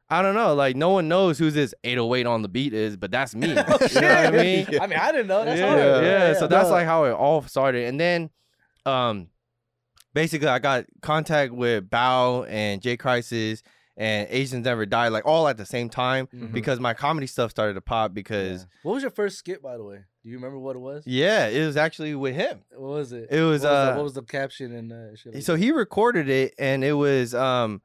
[0.08, 3.10] I don't know, like no one knows who this 808 on the beat is, but
[3.10, 3.48] that's me.
[3.50, 4.68] you know Oh, what I mean?
[4.80, 5.44] I mean, I didn't know.
[5.44, 6.04] That's yeah, hard.
[6.06, 7.88] yeah, So that's like how it all started.
[7.88, 8.30] And then
[8.86, 9.30] um
[10.14, 13.64] basically I got contact with Bao and J Crisis
[13.98, 16.52] and Asians Never Die, like all at the same time Mhm.
[16.52, 18.68] because my comedy stuff started to pop because Yeah.
[18.84, 20.00] What was your first skit, by the way?
[20.24, 21.04] Do you remember what it was?
[21.08, 22.62] yeah, it was actually with him.
[22.72, 23.28] What was it?
[23.32, 25.34] It was, what was, uh, the, what was the caption and uh, shit?
[25.36, 25.60] like So that?
[25.64, 27.82] he recorded it and it was um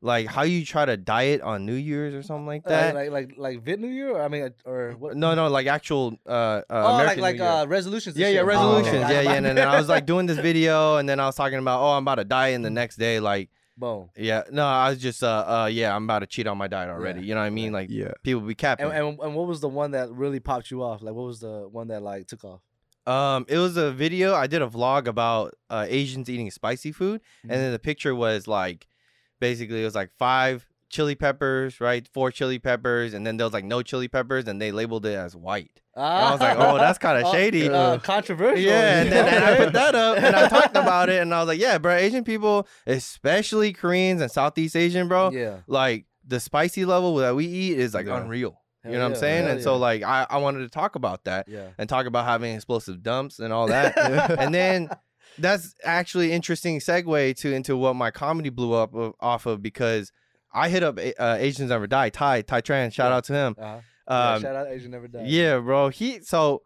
[0.00, 2.94] like how you try to diet on New Year's or something like Uh, that.
[2.94, 5.16] like like like Viet New Year, or, I mean, uh, or what?
[5.16, 7.48] no, no, like actual uh, uh oh, American like like Year.
[7.48, 8.16] uh, resolutions.
[8.16, 8.48] Yeah, yeah, shit.
[8.48, 8.76] Oh, okay.
[8.92, 9.10] resolutions.
[9.10, 9.32] yeah, yeah.
[9.34, 11.96] And then I was like doing this video, and then I was talking about, oh,
[11.96, 14.10] I'm about to diet, and the next day, like, boom.
[14.16, 16.90] yeah, no, I was just, uh, uh, yeah, I'm about to cheat on my diet
[16.90, 17.20] already.
[17.20, 17.72] Yeah, You know what I mean?
[17.72, 18.12] Like, Yeah.
[18.22, 18.86] people be capping.
[18.86, 21.00] And, and and what was the one that really popped you off?
[21.02, 22.60] Like, what was the one that like took off?
[23.06, 24.34] um, it was a video.
[24.34, 27.50] I did a vlog about uh, Asians eating spicy food, Mhm.
[27.52, 28.86] and then the picture was like,
[29.40, 32.06] basically, it was like five chili peppers, right?
[32.08, 35.14] Four chili peppers, and then there was like no chili peppers, and they labeled it
[35.16, 35.80] as white.
[35.96, 37.68] I was like, oh, that's kinda Oh, shady.
[37.68, 38.58] uh, controversial.
[38.64, 41.40] Yeah, and then and I put that up and I talked about it and I
[41.40, 45.58] was like, yeah, bro, Asian people, especially Koreans and Southeast Asian, bro, Yeah.
[45.66, 48.20] like the spicy level that we eat is like Yeah.
[48.22, 48.60] unreal.
[48.84, 49.44] Hell you know what I'm saying?
[49.44, 51.68] hell And so like I, I wanted to talk about that Yeah.
[51.78, 53.98] and talk about having explosive dumps and all that.
[54.38, 54.88] and then
[55.38, 60.12] that's actually interesting segue to into what my comedy blew up of, off of because
[60.52, 63.16] I hit up uh, Asians Never Die, Ty, Ty Tran, shout Yeah.
[63.16, 63.56] out to him.
[63.58, 63.80] Uh-huh.
[64.08, 65.26] yeah, Um, shout out Asian Never Died.
[65.26, 65.88] yeah, bro.
[65.90, 66.62] He so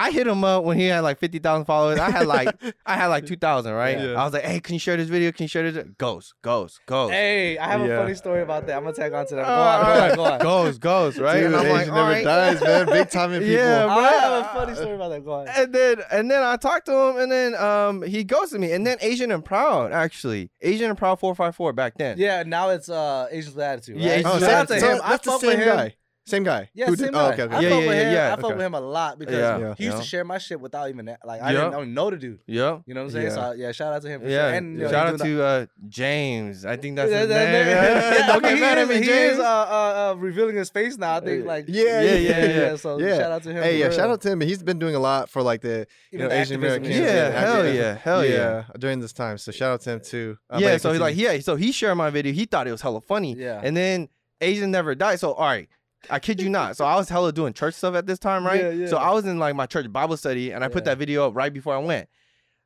[0.00, 1.98] I hit him up when he had like fifty thousand followers.
[1.98, 2.54] I had like
[2.86, 3.98] I had like two thousand, right?
[3.98, 4.12] Yeah.
[4.20, 5.32] I was like, hey, can you share this video?
[5.32, 5.84] Can you share this?
[5.98, 7.12] Ghost, ghost, ghost.
[7.12, 7.94] Hey, I have Yeah.
[7.94, 8.76] a funny story about that.
[8.76, 9.44] I'm gonna tag on to that.
[9.44, 10.38] Go Uh, on, go on, go on.
[10.68, 11.38] Goes, goes, right?
[11.38, 12.24] Dude, and I'm Asian all never right.
[12.24, 12.86] dies, man.
[12.86, 13.54] Big time in people.
[13.56, 13.94] Yeah, bro.
[13.96, 15.24] I have a funny story about that.
[15.24, 15.48] Go on.
[15.48, 18.86] And then and then I talked to him, and then um he ghosted me, and
[18.86, 22.18] then Asian and Proud actually, Asian and Proud four five four back then.
[22.18, 23.96] Yeah, now it's uh Asians with attitude.
[23.96, 24.04] Right?
[24.04, 25.00] Yeah, Asians Oh, with shout same, out to so him.
[25.04, 25.76] I that's the fuck same with him.
[25.76, 25.94] guy.
[26.28, 26.70] Same guy.
[26.74, 27.26] Yeah, Who same did- guy.
[27.28, 27.54] Oh, okay, okay.
[27.56, 28.14] I Yeah, fuck yeah, with yeah, him.
[28.14, 28.26] yeah.
[28.32, 28.54] I fuck Okay.
[28.56, 29.58] with him a lot because Yeah.
[29.58, 29.74] Yeah.
[29.78, 30.00] he used Yeah.
[30.02, 31.60] to share my shit without even like I Yeah.
[31.60, 32.38] didn't, I didn't know the dude.
[32.46, 32.82] Yep.
[32.86, 33.26] You know what I'm saying?
[33.26, 33.34] Yeah.
[33.34, 34.20] So yeah, shout out to him.
[34.20, 34.48] For Yeah.
[34.48, 34.54] sure.
[34.58, 36.64] And, you know, Shout he's out doing to uh, James.
[36.64, 37.66] I think that's the- his Yeah, name.
[37.66, 40.14] yeah, Don't I mean, get mad he at is, me, he is uh, uh, uh,
[40.18, 41.16] revealing his face now.
[41.16, 42.76] I think like Yeah, yeah, yeah, yeah.
[42.84, 43.16] So Yeah.
[43.18, 43.62] shout out to him.
[43.62, 43.96] Hey, for yeah, real.
[43.96, 44.40] shout out to him.
[44.40, 46.96] He's been doing a lot for like the you Even know Asian activism Americans.
[46.96, 47.76] and Yeah, hell activism.
[47.76, 48.64] yeah, hell yeah.
[48.78, 50.36] During this time, so shout out to him too.
[50.50, 51.36] Uh, yeah, so he like continue.
[51.36, 52.32] yeah, so he shared my video.
[52.32, 53.34] He thought it was hella funny.
[53.34, 53.60] Yeah.
[53.62, 54.08] And then
[54.40, 55.18] Asian never died.
[55.18, 55.68] So all right,
[56.10, 56.76] I kid you not.
[56.76, 58.62] So I was hella doing church stuff at this time, right?
[58.62, 58.86] Yeah, yeah.
[58.88, 60.92] So I was in like my church Bible study, and I put Yeah.
[60.92, 62.08] that video up right before I went.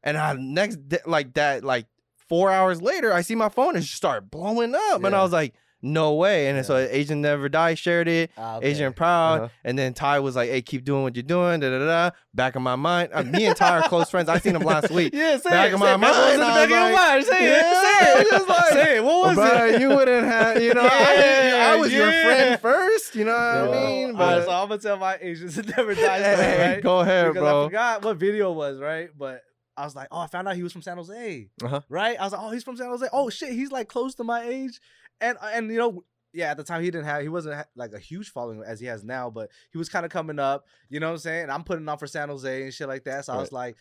[0.02, 1.86] And I next like that, like
[2.28, 5.32] four hours later, I see my phone and just started blowing up, and I was
[5.32, 6.46] like, no way.
[6.48, 8.30] And then so Asian never die shared it.
[8.38, 8.68] Ah, okay.
[8.68, 9.48] Asian proud, Uh-huh.
[9.64, 11.84] and then Ty was like, "Hey, keep doing what you're doing." Da da da.
[11.84, 12.10] da.
[12.34, 14.28] Back in my mind, uh, me and Ty are close friends.
[14.28, 15.12] I seen him last week.
[15.12, 15.74] Yeah, say Back it.
[15.74, 15.98] in my it.
[16.00, 17.24] What was mind, I back of your mind.
[17.26, 17.60] Say it.
[17.60, 18.30] Say it.
[18.30, 19.04] just like- say it.
[19.04, 19.80] What was Bro, it?
[19.80, 23.76] you wouldn't have, you know, I, Yeah, I was your friend first, you know what
[23.76, 24.12] I mean?
[24.14, 26.82] But right, so I'm gonna tell my Asians to never die story, Hey, right?
[26.82, 27.62] go ahead, because bro.
[27.64, 29.10] I forgot what video was, right?
[29.16, 29.42] But
[29.76, 31.80] I was like, oh, I found out he was from San Jose, Uh-huh.
[31.88, 32.18] right?
[32.20, 33.06] I was like, oh, he's from San Jose.
[33.12, 34.80] Oh shit, he's like close to my age,
[35.22, 36.04] and and you know.
[36.34, 38.86] Yeah, at the time he didn't have he wasn't like a huge following as he
[38.86, 40.64] has now, but he was kind of coming up.
[40.88, 41.42] You know what I'm saying?
[41.42, 43.26] And I'm putting on for San Jose and shit like that.
[43.26, 43.76] So I was like,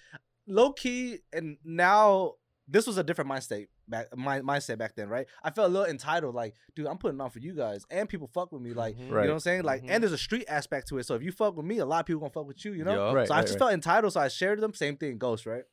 [0.47, 2.33] low key, and now
[2.67, 5.27] this was a different mindset back my mindset back then, right?
[5.41, 8.27] I felt a little entitled, like, dude, I'm putting on for you guys, and people
[8.33, 9.05] fuck with me, like, Mhm.
[9.05, 9.63] you know what I'm saying?
[9.63, 9.91] Like, Mhm.
[9.91, 11.05] and there's a street aspect to it.
[11.05, 12.83] So if you fuck with me, a lot of people gonna fuck with you, you
[12.83, 13.07] know.
[13.07, 13.15] Yup.
[13.15, 13.59] Right, so I just right.
[13.59, 14.73] felt entitled, so I shared them.
[14.73, 15.63] Same thing, Ghost, right?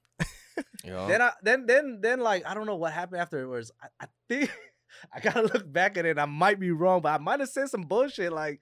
[0.84, 1.06] Yeah.
[1.08, 3.70] Then I then then then like I don't know what happened afterwards.
[3.82, 4.50] I, I think
[5.12, 6.18] I gotta look back at it.
[6.18, 8.60] I might be wrong, but I might have said some bullshit like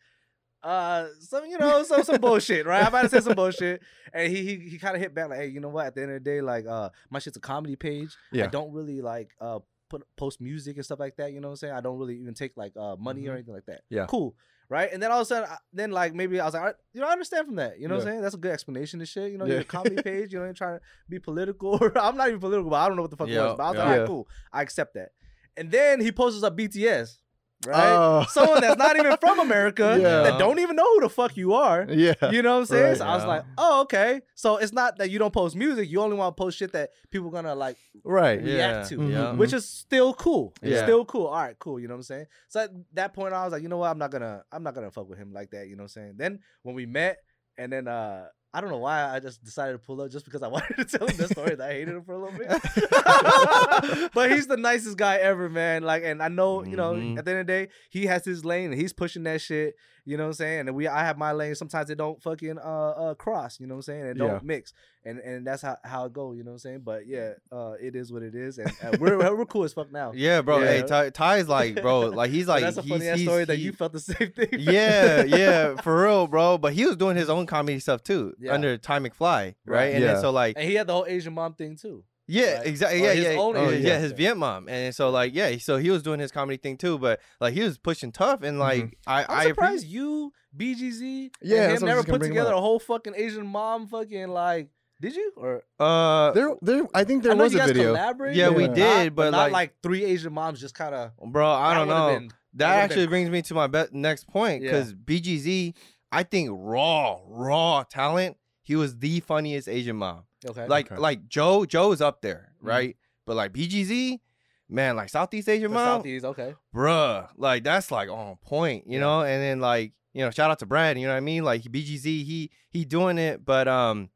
[0.62, 4.32] uh some you know some some bullshit right i might have said some bullshit and
[4.32, 6.10] he he, he kind of hit back like hey you know what at the end
[6.10, 9.58] of the day like uh my shit's a comedy page i don't really like uh
[9.90, 12.16] put post music and stuff like that you know what i'm saying i don't really
[12.18, 14.06] even take like uh money or anything like that Yeah.
[14.06, 14.34] cool
[14.68, 14.92] right?
[14.92, 17.00] And then all of a sudden, I- then like maybe I was like, right, you
[17.00, 17.78] know, I understand from that.
[17.78, 18.22] You know what I'm saying?
[18.22, 19.30] That's a good explanation to shit.
[19.30, 19.54] You know, Yeah.
[19.54, 20.32] your comedy page.
[20.32, 21.78] You know, you're trying to be political.
[21.96, 23.54] I'm not even political, but I don't know what the fuck it was.
[23.56, 23.84] But I was yeah.
[23.84, 25.10] like, all right, cool, I accept that.
[25.56, 27.18] And then he posts up BTS.
[27.66, 28.26] Right, Oh.
[28.28, 30.22] someone that's not even from America Yeah.
[30.24, 31.86] that don't even know who the fuck you are.
[31.88, 32.12] Yeah.
[32.30, 32.84] You know what I'm saying?
[32.88, 32.96] Right.
[32.98, 34.20] so I was like, oh, okay.
[34.34, 36.90] So it's not that you don't post music; you only want to post shit that
[37.10, 38.42] people gonna like Right.
[38.44, 38.54] Yeah.
[38.54, 39.32] react to, Yeah.
[39.32, 40.52] which is still cool.
[40.60, 40.82] It's Yeah.
[40.84, 41.26] still cool.
[41.28, 41.80] All right, cool.
[41.80, 42.26] You know what I'm saying?
[42.48, 43.90] So at that point, I was like, you know what?
[43.90, 45.66] I'm not gonna, I'm not gonna fuck with him like that.
[45.66, 46.14] You know what I'm saying?
[46.18, 47.16] Then when we met,
[47.56, 50.42] and then uh I don't know why I just decided to pull up just because
[50.42, 52.48] I wanted to tell him the story that I hated him for a little bit.
[54.14, 55.82] but he's the nicest guy ever, man.
[55.82, 57.18] Like, and I know, you know, Mhm.
[57.18, 59.74] at the end of the day, he has his lane and he's pushing that shit.
[60.08, 60.60] You know what I'm saying?
[60.68, 61.54] And we, I have my lane.
[61.56, 63.58] Sometimes it don't fucking uh, uh cross.
[63.58, 64.06] You know what I'm saying?
[64.06, 64.38] It don't Yeah.
[64.42, 64.72] mix,
[65.04, 66.32] and and that's how how it go.
[66.32, 66.80] You know what I'm saying?
[66.84, 69.90] But yeah, uh, it is what it is, and uh, we're we're cool as fuck
[69.90, 70.12] now.
[70.14, 70.60] Yeah, bro.
[70.60, 70.66] Yeah.
[70.68, 73.44] Hey, Ty, Ty's like, bro, like he's like, that's a he's, funny ass he's- story
[73.46, 74.48] that he- you felt the same thing.
[74.52, 76.56] yeah, yeah, for real, bro.
[76.56, 78.54] But he was doing his own comedy stuff too Yeah.
[78.54, 79.54] under Ty McFly, right?
[79.66, 79.94] Right.
[79.94, 80.12] And Yeah.
[80.12, 82.04] then so like, and he had the whole Asian mom thing too.
[82.26, 82.66] Yeah, right?
[82.66, 84.16] exactly, Or yeah, his yeah, own oh, Asian yeah, his thing.
[84.18, 87.20] Viet mom, and so like, yeah, so he was doing his comedy thing too, but
[87.40, 88.92] like he was pushing tough, and like Mhm.
[89.06, 89.32] I, Mm-hmm.
[89.32, 93.14] I'm I surprised appre- you, BGZ, Yeah, and him never put together a whole fucking
[93.16, 94.68] Asian mom fucking like.
[94.98, 96.86] Did you or uh, There, there.
[96.94, 97.92] I think there I know was you a video.
[97.92, 100.94] collaborated, Yeah, we but did, not, but, not like- like three Asian moms just kind
[100.94, 101.10] of.
[101.32, 102.14] bro, I don't know.
[102.14, 104.70] Been, that would've actually been- brings me to my be- next point Yeah.
[104.70, 105.74] because BGZ,
[106.10, 108.38] I think raw, raw talent.
[108.62, 110.22] He was the funniest Asian mom.
[110.44, 110.66] Okay.
[110.66, 111.00] Like, Okay.
[111.00, 112.68] like Joe, Joe's up there, Mhm.
[112.68, 112.96] right?
[113.26, 114.20] But like BGZ,
[114.68, 116.54] man, like Southeast Asian the mom, Southeast, okay.
[116.74, 119.00] bruh, like that's like on point, you Yeah.
[119.00, 119.20] know.
[119.22, 121.44] And then like you know, shout out to Brad, you know what I mean?
[121.44, 124.08] Like BGZ, he he doing it, but um,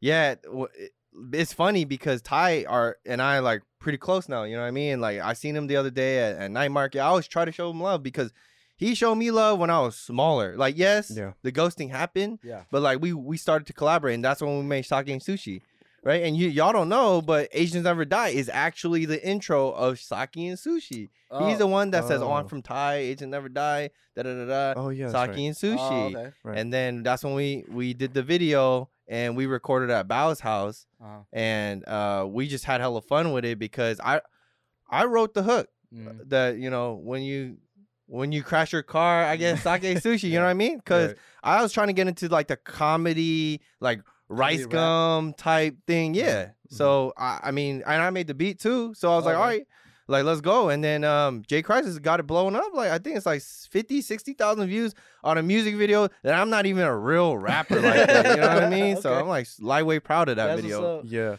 [0.00, 0.34] yeah,
[1.32, 4.72] it's funny because Ty are and I like pretty close now, you know what I
[4.72, 5.00] mean?
[5.00, 7.00] Like I seen him the other day at, at night market.
[7.00, 8.32] I always try to show him love because
[8.80, 10.56] he showed me love when I was smaller.
[10.56, 11.32] Like yes, Yeah.
[11.42, 12.62] the ghosting happened, Yeah.
[12.72, 15.60] but like we we started to collaborate, and that's when we made Sake and Sushi,
[16.02, 16.22] right?
[16.24, 20.36] And you y'all don't know, but Asians Never Die is actually the intro of Sake
[20.36, 21.10] and Sushi.
[21.46, 22.48] He's the one that says, "Oh, I'm Oh.
[22.48, 22.94] from Thai.
[22.96, 24.80] Asians Never Die." Da da da da.
[24.80, 25.06] Oh yeah.
[25.06, 25.38] Sake That's right.
[25.38, 25.78] and Sushi.
[25.78, 26.32] Oh, okay.
[26.42, 26.58] Right.
[26.58, 30.86] And then that's when we we did the video and we recorded at Bao's house,
[31.00, 31.20] Uh-huh.
[31.32, 34.20] and uh, we just had hella fun with it because I
[34.90, 36.28] I wrote the hook Mhm.
[36.30, 37.58] that you know when you
[38.10, 40.24] when you crash your car, I guess sake sushi.
[40.24, 40.78] You know what I mean?
[40.78, 41.18] Because Right.
[41.44, 44.70] I was trying to get into like the comedy, like rice rap.
[44.70, 46.14] gum type thing.
[46.14, 46.46] Yeah.
[46.46, 46.50] Mhm.
[46.70, 48.94] So I, I mean, and I made the beat too.
[48.94, 49.40] So I was like, Okay.
[49.42, 49.66] all right,
[50.08, 50.68] like let's go.
[50.70, 52.74] And then um Jay Crisis got it blown up.
[52.74, 56.66] Like I think it's like 50, 60,000 views on a music video that I'm not
[56.66, 58.34] even a real rapper like that.
[58.36, 59.00] You know what I mean?
[59.00, 61.02] So I'm like lightweight proud of that That's video.
[61.04, 61.36] Yeah.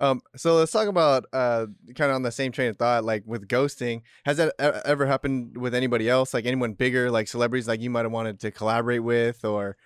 [0.00, 3.22] Um, so let's talk about uh, kind of on the same train of thought, like
[3.26, 4.00] with ghosting.
[4.24, 6.32] Has that ever happened with anybody else?
[6.32, 9.76] Like anyone bigger, like celebrities, like you might have wanted to collaborate with or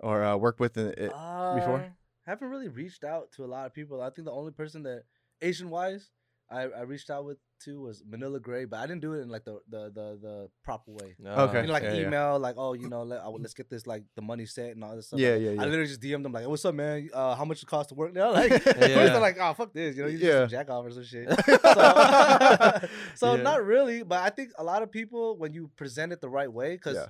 [0.00, 0.76] or uh, work with?
[0.76, 1.92] uh, uh, before?
[2.26, 4.02] Haven't really reached out to a lot of people.
[4.02, 5.04] I think the only person that
[5.40, 6.10] Asian wise
[6.52, 9.28] I, I reached out with to was Manila Grey, but I didn't do it in
[9.28, 11.14] like the the the, the proper way.
[11.24, 11.60] Okay.
[11.60, 12.06] You know, like yeah, yeah.
[12.06, 14.82] email, like oh, you know, let, oh, let's get this like the money set and
[14.82, 15.20] all this stuff.
[15.20, 17.08] Yeah, Like, yeah, I literally just DM'd them like, "What's up, man?
[17.14, 18.74] Uh, how much it cost to work now?" Like, Yeah.
[18.74, 20.40] they're like, "Oh, fuck this," you know, you just Yeah.
[20.40, 21.28] some jack off or some shit.
[21.62, 23.42] so, so Yeah.
[23.42, 26.52] not really, but I think a lot of people when you present it the right
[26.52, 27.06] way, because Yeah.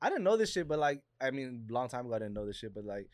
[0.00, 2.46] I didn't know this shit, but like, I mean, long time ago I didn't know
[2.46, 3.08] this shit, but like,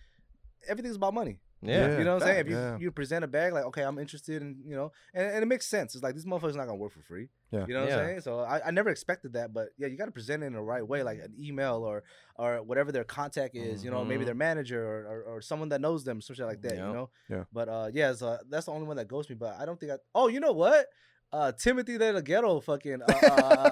[0.68, 1.38] everything's about money.
[1.62, 1.96] Yeah.
[1.98, 2.40] You know what I'm saying?
[2.40, 2.76] If you, Yeah.
[2.78, 5.66] you present a bag, like, okay, I'm interested in, you know, and, and it makes
[5.66, 5.94] sense.
[5.94, 7.28] It's like, this motherfucker's not going to work for free.
[7.52, 7.64] Yeah.
[7.68, 7.98] You know what Yeah.
[7.98, 8.20] I'm saying?
[8.22, 10.60] So I, I never expected that, but yeah, you got to present it in the
[10.60, 12.02] right way, like an email or
[12.36, 14.26] or whatever their contact is, you know, maybe Mhm.
[14.26, 16.86] their manager or, or, or someone that knows them, some shit like that, Yep.
[16.86, 17.10] you know?
[17.28, 17.44] Yeah.
[17.52, 19.92] But uh, yeah, so that's the only one that ghosted me, but I don't think
[19.92, 20.86] I, oh, you know what?
[21.32, 23.26] Uh, Timothy DeLaGhetto fucking uh, uh,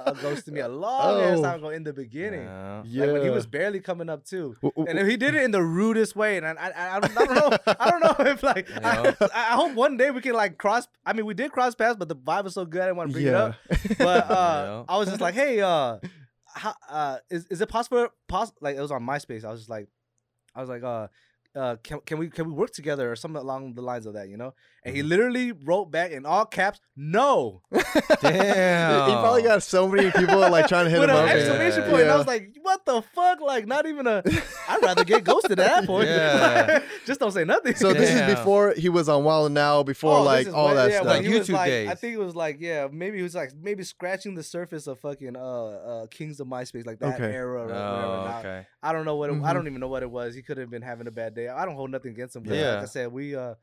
[0.06, 1.42] uh, ghosted me a long ass Oh.
[1.42, 2.44] time ago in the beginning.
[2.44, 2.82] Yeah.
[2.86, 3.04] Yeah.
[3.04, 5.42] Like when he was barely coming up too, W- w- and then he did it
[5.42, 8.30] in the rudest way, and I, I, I, don't, I don't know, I don't know
[8.32, 9.12] if like, Yeah.
[9.20, 10.88] I, I hope one day we can like cross.
[11.04, 13.10] I mean, we did cross paths, but the vibe was so good, I didn't want
[13.10, 13.54] to bring it up.
[13.98, 14.94] But uh, Yeah.
[14.94, 15.98] I was just like, hey, uh,
[16.46, 18.08] how, uh, is is it possible?
[18.26, 19.44] Poss- like it was on MySpace.
[19.44, 19.88] I was just like,
[20.54, 21.08] I was like, uh.
[21.56, 24.28] Uh, can, can we can we work together or something along the lines of that,
[24.28, 24.54] you know?
[24.84, 24.96] And Mm-hmm.
[24.96, 27.60] he literally wrote back in all caps, "No,"
[28.20, 29.08] Damn.
[29.10, 31.30] he probably got so many people like trying to hit with him an up.
[31.30, 31.90] exclamation Yeah.
[31.90, 32.02] point.
[32.02, 34.22] And I was like, "What the fuck?" Like, not even a.
[34.68, 36.08] I'd rather get ghosted at that point.
[36.08, 36.82] Yeah.
[37.06, 37.74] Just don't say nothing.
[37.74, 40.76] So this is before he was on Wild 'N Out, before Oh, like all when-
[40.76, 41.06] that yeah, stuff.
[41.08, 44.34] Like YouTube like, I think it was like, yeah, maybe he was like maybe scratching
[44.34, 47.32] the surface of fucking uh, uh Kings of MySpace, like that Okay.
[47.34, 47.80] era or whatever.
[47.80, 48.66] Oh, Now, okay.
[48.82, 49.54] I don't know what it, I Mhm.
[49.54, 50.34] don't even know what it was.
[50.34, 51.39] He could have been having a bad day.
[51.48, 52.42] I don't hold nothing against him.
[52.44, 52.74] But Yeah.
[52.74, 53.54] like I said, we uh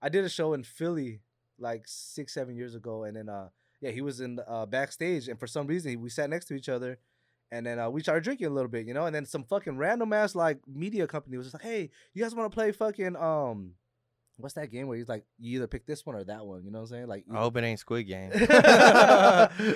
[0.00, 1.20] I did a show in Philly
[1.58, 3.48] like six, seven years ago, and then uh
[3.80, 6.68] yeah, he was in uh backstage and for some reason we sat next to each
[6.68, 6.98] other
[7.52, 9.04] And then uh, we started drinking a little bit, you know.
[9.06, 12.34] And then some fucking random ass like media company was just like, "Hey, you guys
[12.34, 13.74] want to play fucking um,
[14.38, 16.64] what's that game where he's like, you either pick this one or that one?
[16.64, 17.08] You know what I'm saying?
[17.08, 18.30] Like, I hope it ain't Squid Game.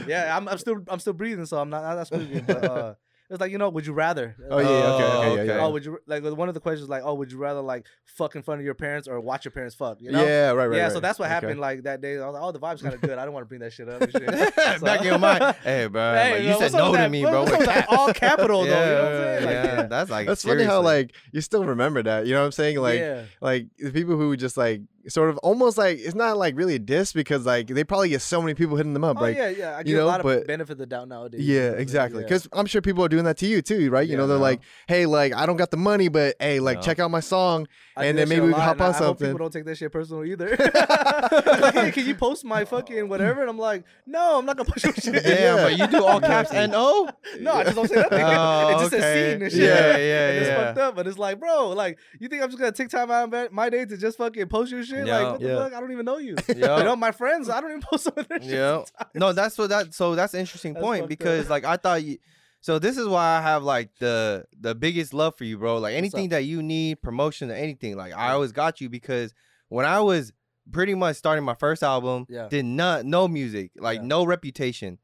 [0.07, 2.45] yeah, I'm, I'm still I'm still breathing, so I'm not I'm not speaking.
[2.47, 2.95] But uh,
[3.29, 4.37] it's like you know, would you rather?
[4.51, 5.65] Oh yeah, okay, Oh, okay, yeah, yeah.
[5.65, 8.37] Oh, would you like one of the questions like, oh, would you rather like fuck
[8.37, 10.01] in front of your parents or watch your parents fuck?
[10.01, 10.25] You know?
[10.25, 10.77] Yeah, right, right.
[10.77, 10.93] yeah, right.
[10.93, 11.35] so that's what Okay.
[11.35, 12.19] happened like that day.
[12.19, 13.19] I was like, oh, the vibe's kind of good.
[13.19, 14.01] I don't want to bring that shit up.
[14.03, 14.55] And shit.
[14.81, 17.23] Back in your mind, hey, bro, Hey, like, you yo, said no to that- me,
[17.23, 17.41] bro.
[17.43, 17.99] what's up with with that cap.
[17.99, 18.71] all capital though?
[18.71, 19.45] yeah, You know what I'm saying?
[19.47, 19.87] Like, yeah, yeah.
[19.87, 22.27] that's like That's funny how like you still remember that.
[22.27, 22.79] You know what I'm saying?
[22.79, 23.23] Like yeah.
[23.41, 26.79] like the people who just like sort of almost like it's not like really a
[26.79, 29.17] diss because like they probably get so many people hitting them up.
[29.19, 29.77] Oh like yeah, yeah.
[29.77, 31.41] I you know, a lot but- of benefit of the doubt nowadays.
[31.41, 32.21] Yeah, know what exactly.
[32.21, 32.27] Yeah.
[32.27, 34.07] Because I'm sure people are doing that to you too, right?
[34.07, 34.43] You Yeah, know, they're no.
[34.43, 36.83] like, "Hey, like I don't got the money, but hey, like No.
[36.83, 37.67] check out my song."
[37.99, 39.27] I and then maybe we can hop and on I hope something.
[39.29, 40.51] people don't take that shit personal either.
[41.61, 43.41] like, hey, can you post my fucking whatever?
[43.41, 45.25] And I'm like, no, I'm not gonna post your shit.
[45.25, 45.63] Damn, Yeah.
[45.65, 47.09] but you do all caps and O.
[47.41, 48.21] No, I just don't say nothing.
[48.23, 49.33] Oh, it just says okay.
[49.33, 49.61] scene and shit.
[49.63, 52.59] Yeah, yeah, and it's fucked up, but it's like, bro, like, you think I'm just
[52.59, 54.96] gonna take time out of my day to just fucking post your shit?
[55.05, 55.19] Yeah.
[55.19, 55.57] Like, what the Yeah.
[55.57, 55.73] fuck?
[55.75, 56.37] I don't even know you.
[56.57, 56.79] Yeah.
[56.79, 58.51] You know, my friends, I don't even post some of their shit.
[58.51, 58.85] Yeah.
[59.15, 59.93] No, that's what that.
[59.95, 61.19] So that's an interesting That's point fucked up.
[61.19, 62.19] because like I thought you.
[62.63, 65.79] So this is why I have like the the biggest love for you, bro.
[65.79, 69.35] Like anything that you need, promotion or anything, like I always got you because
[69.69, 70.33] when I was
[70.73, 72.49] pretty much starting my first album, Yeah.
[72.49, 74.07] did not no music, like Yeah.
[74.07, 74.99] no reputation.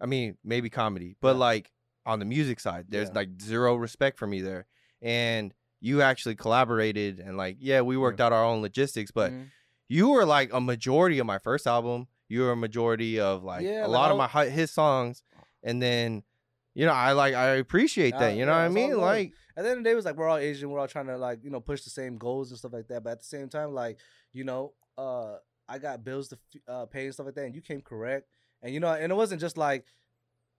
[0.00, 1.40] I mean, maybe comedy, but Yeah.
[1.40, 1.72] like
[2.06, 3.14] on the music side, there's Yeah.
[3.16, 4.66] like zero respect for me there.
[5.02, 9.50] And you actually collaborated and like yeah, we worked out our own logistics, but Mhm.
[9.88, 12.08] you were like a majority of my first album.
[12.28, 15.22] You were a majority of like Yeah, a lot of my his songs,
[15.62, 16.24] and then
[16.74, 18.36] you know I like I appreciate that.
[18.36, 18.98] You know yeah, what I mean?
[18.98, 20.70] Like at the end of the day, it was like we're all Asian.
[20.70, 23.02] We're all trying to like you know push the same goals and stuff like that.
[23.02, 23.98] But at the same time, like
[24.32, 25.36] you know, uh,
[25.68, 28.28] I got bills to uh, pay and stuff like that, and you came correct.
[28.62, 29.86] And you know, and it wasn't just like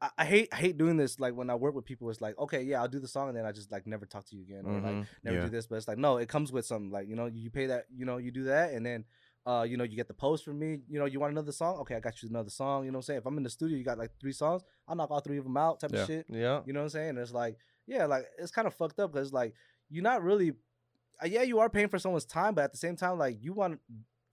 [0.01, 1.19] I, I hate I hate doing this.
[1.19, 3.37] Like when I work with people, it's like okay, yeah, I'll do the song, and
[3.37, 5.05] then I just like never talk to you again, or like mhm.
[5.23, 5.43] never Yeah.
[5.45, 5.67] do this.
[5.67, 6.91] But it's like no, it comes with something.
[6.91, 7.85] Like you know, you pay that.
[7.93, 9.05] You know, you do that, and then.
[9.45, 10.79] Uh, you know, you get the post from me.
[10.89, 11.77] You know, you want another song?
[11.77, 12.83] Okay, I got you another song.
[12.85, 13.17] You know what I'm saying?
[13.19, 14.61] If I'm in the studio, you got like three songs.
[14.87, 16.01] I'll knock all three of them out, type Yeah.
[16.01, 16.25] of shit.
[16.29, 17.17] yeah, You know what I'm saying?
[17.17, 17.57] It's like,
[17.87, 19.53] yeah, like it's kind of fucked up because like
[19.89, 20.51] you're not really,
[21.23, 23.53] uh, yeah, you are paying for someone's time, but at the same time, like you
[23.53, 23.79] want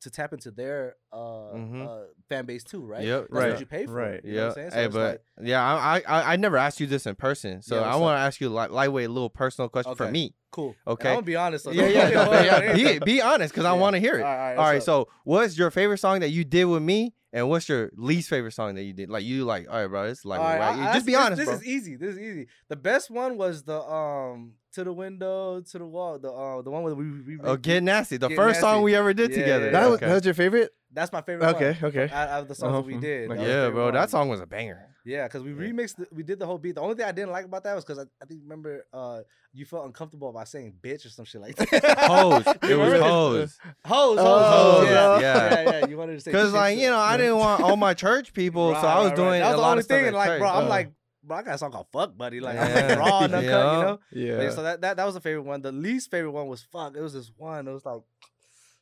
[0.02, 1.16] to tap into their uh,
[1.54, 1.86] Mhm.
[1.86, 3.02] uh fan base too, right?
[3.04, 3.92] Yep, That's right, what you pay for.
[3.92, 4.20] right.
[4.24, 4.42] You know yeah.
[4.42, 4.70] what I'm saying?
[4.72, 7.76] So hey, but like, yeah, I, I I never asked you this in person, so
[7.80, 10.34] Yeah, I want to ask you like lightweight, a little personal question for me.
[10.50, 10.74] cool.
[10.86, 11.08] Okay.
[11.10, 11.64] I'm gonna be honest.
[11.64, 12.46] So yeah, yeah, fucking no, worry
[12.82, 12.98] yeah.
[12.98, 14.22] Be be honest, because I want to hear it.
[14.22, 17.48] All right, All right, so what's your favorite song that you did with me, and
[17.48, 19.08] what's your least favorite song that you did?
[19.10, 21.20] Like you like, all right, bro, it's like right, right, I- I- just be this-
[21.20, 21.54] honest, This bro.
[21.56, 21.96] is easy.
[21.96, 22.48] This is easy.
[22.68, 26.18] The best one was the um to the window to the wall.
[26.18, 28.16] The uh the one where we, we, we Oh, get nasty.
[28.16, 29.66] The Get first song we ever did Yeah, together.
[29.66, 29.86] yeah, That yeah.
[29.88, 30.06] was Okay.
[30.06, 30.70] that was your favorite?
[30.92, 31.46] That's my favorite.
[31.56, 31.90] Okay, one.
[31.90, 32.04] okay.
[32.14, 33.28] Out, out of the songs Uh-huh, that we did.
[33.28, 33.94] Like, that was my yeah, favorite bro, one.
[33.94, 34.86] that song was a banger.
[35.04, 35.70] Yeah, because we Yeah.
[35.72, 36.74] remixed, the, we did the whole beat.
[36.76, 39.20] The only thing I didn't like about that was because I, I think remember uh
[39.52, 41.98] you felt uncomfortable by saying bitch or some shit like that.
[42.00, 42.46] Hose.
[42.62, 43.08] It was remember?
[43.08, 43.58] hose.
[43.84, 44.42] Hose, hose, Oh,
[44.80, 45.18] hose, yeah.
[45.20, 45.70] yeah, Yeah.
[45.80, 48.32] yeah, You wanted to say Cause like you know, I didn't want all my church
[48.32, 49.38] people, so I was right, doing right.
[49.40, 50.12] That was a the lot only of thing.
[50.12, 50.40] like, church.
[50.40, 50.68] bro, I'm Uh.
[50.68, 50.90] like,
[51.26, 53.76] bro, I got a song called "Fuck Buddy." Like, I'm like raw and uncut, Yeah.
[53.76, 53.98] you know.
[54.12, 54.42] Yeah.
[54.42, 55.60] Yeah, so that, that that was the favorite one.
[55.62, 57.66] The least favorite one was "Fuck." It was this one.
[57.68, 58.00] It was like.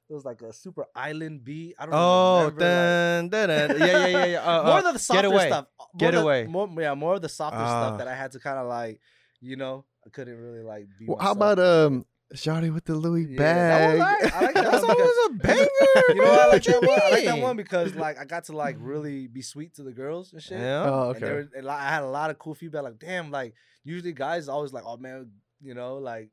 [0.07, 1.77] It was like a super island beat.
[1.79, 3.79] I don't Oh, remember, dun, dun, dun.
[3.79, 4.39] yeah, yeah, yeah, yeah.
[4.43, 5.47] Uh, more uh, of the softer away.
[5.49, 5.67] stuff.
[5.79, 6.47] More Get the- away.
[6.47, 7.87] More, yeah, more of the softer Ah.
[7.87, 9.01] stuff that I had to kind of like,
[9.41, 10.89] you know, I couldn't really like.
[10.99, 12.05] Be Well, how about um
[12.35, 13.69] Shawty with the Louis Yeah, bag?
[13.71, 14.35] that was alright.
[14.35, 15.69] I like that that one song was a banger.
[16.09, 17.01] You know, I like that one.
[17.03, 19.93] I like that one because like I got to like really be sweet to the
[19.93, 20.59] girls and shit.
[20.59, 20.85] Yeah.
[20.91, 21.59] Oh, And there okay.
[21.59, 22.83] and, I had a lot of cool feedback.
[22.83, 26.31] Like, damn, like usually guys always like, oh man, you know, like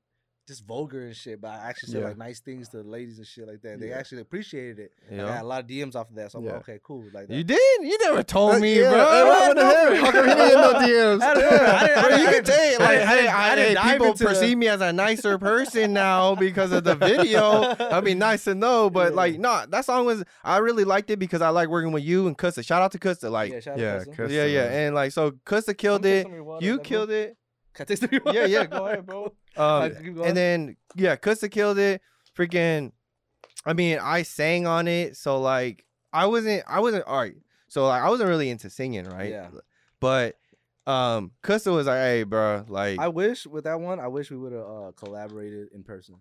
[0.48, 1.40] just vulgar and shit.
[1.40, 2.08] But I actually said Yeah.
[2.10, 3.80] like nice things to the ladies and shit like that.
[3.80, 3.98] They Yeah.
[3.98, 4.92] actually appreciated it.
[5.10, 5.34] Like, I Yeah.
[5.36, 6.32] had a lot of DMs off of that.
[6.32, 6.54] So I'm Yeah.
[6.54, 7.04] like, okay, cool.
[7.14, 7.34] Like that.
[7.36, 7.60] You did?
[7.82, 9.06] You never told me, yeah, bro.
[9.12, 10.04] hey, what the to him?
[10.04, 11.22] How come he didn't get no DMs?
[11.22, 13.56] I I I Bro, you can didn't- say it I like, didn't- hey, I I,
[13.56, 16.96] didn't hey, people into the- perceive me as a nicer person now because of the
[16.96, 17.76] video.
[17.76, 19.16] That'd be nice to know, but Yeah.
[19.16, 20.24] like, no, that song was.
[20.44, 22.66] I really liked it because I like working with you and Kusta.
[22.66, 24.16] Shout out to Kusta, like, yeah, yeah, shout out yeah, to Kusta.
[24.30, 24.54] Kusta.
[24.54, 26.10] yeah, and like, so Kusta killed it.
[26.10, 26.90] take some of your water, You is that cool?
[26.90, 27.38] killed it.
[27.74, 29.32] Can I taste the Yeah, yeah, go ahead, bro.
[29.58, 30.28] Um, Alright, keep going.
[30.28, 32.02] and then yeah, Kusta killed it.
[32.38, 32.94] Freaking,
[33.66, 37.36] I mean, I sang on it, so like, I wasn't, I wasn't all right.
[37.68, 39.30] So like, I wasn't really into singing, right?
[39.30, 39.50] Yeah.
[40.00, 40.38] But
[40.88, 44.38] um, Kusta was like, hey, bro, like, I wish with that one, I wish we
[44.38, 46.16] would have uh, collaborated in person.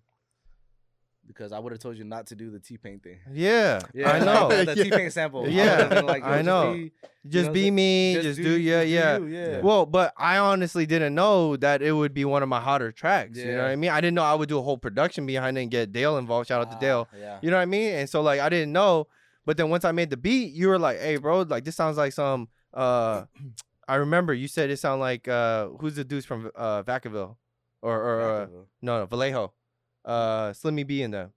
[1.27, 3.19] Because I would have told you not to do the T-Pain thing.
[3.33, 4.49] yeah, Yeah, I know.
[4.49, 4.83] the, the Yeah.
[4.85, 5.49] T-Pain sample.
[5.49, 6.73] Yeah, would've like, yo, I just know.
[6.75, 6.93] be-
[7.29, 9.19] just know, be me, just, do, yeah, just yeah.
[9.19, 9.61] you, yeah.
[9.61, 13.39] Well, but I honestly didn't know that it would be one of my hotter tracks.
[13.39, 13.91] You know what I mean?
[13.91, 16.49] I didn't know I would do a whole production behind it and get Dale involved.
[16.49, 17.09] Shout out to Ah, Dale.
[17.19, 17.39] Yeah.
[17.43, 17.95] You know what I mean?
[17.95, 19.07] And so like I didn't know,
[19.47, 21.97] but then once I made the beat, you were like, "Hey, bro, like this sounds
[21.97, 23.25] like some uh."
[23.89, 27.37] I remember you said it sounded like uh, who's the dudes from uh, Vacaville,
[27.83, 28.47] or or uh,
[28.81, 29.53] no no Vallejo,
[30.05, 31.33] uh, Slimmy B in them.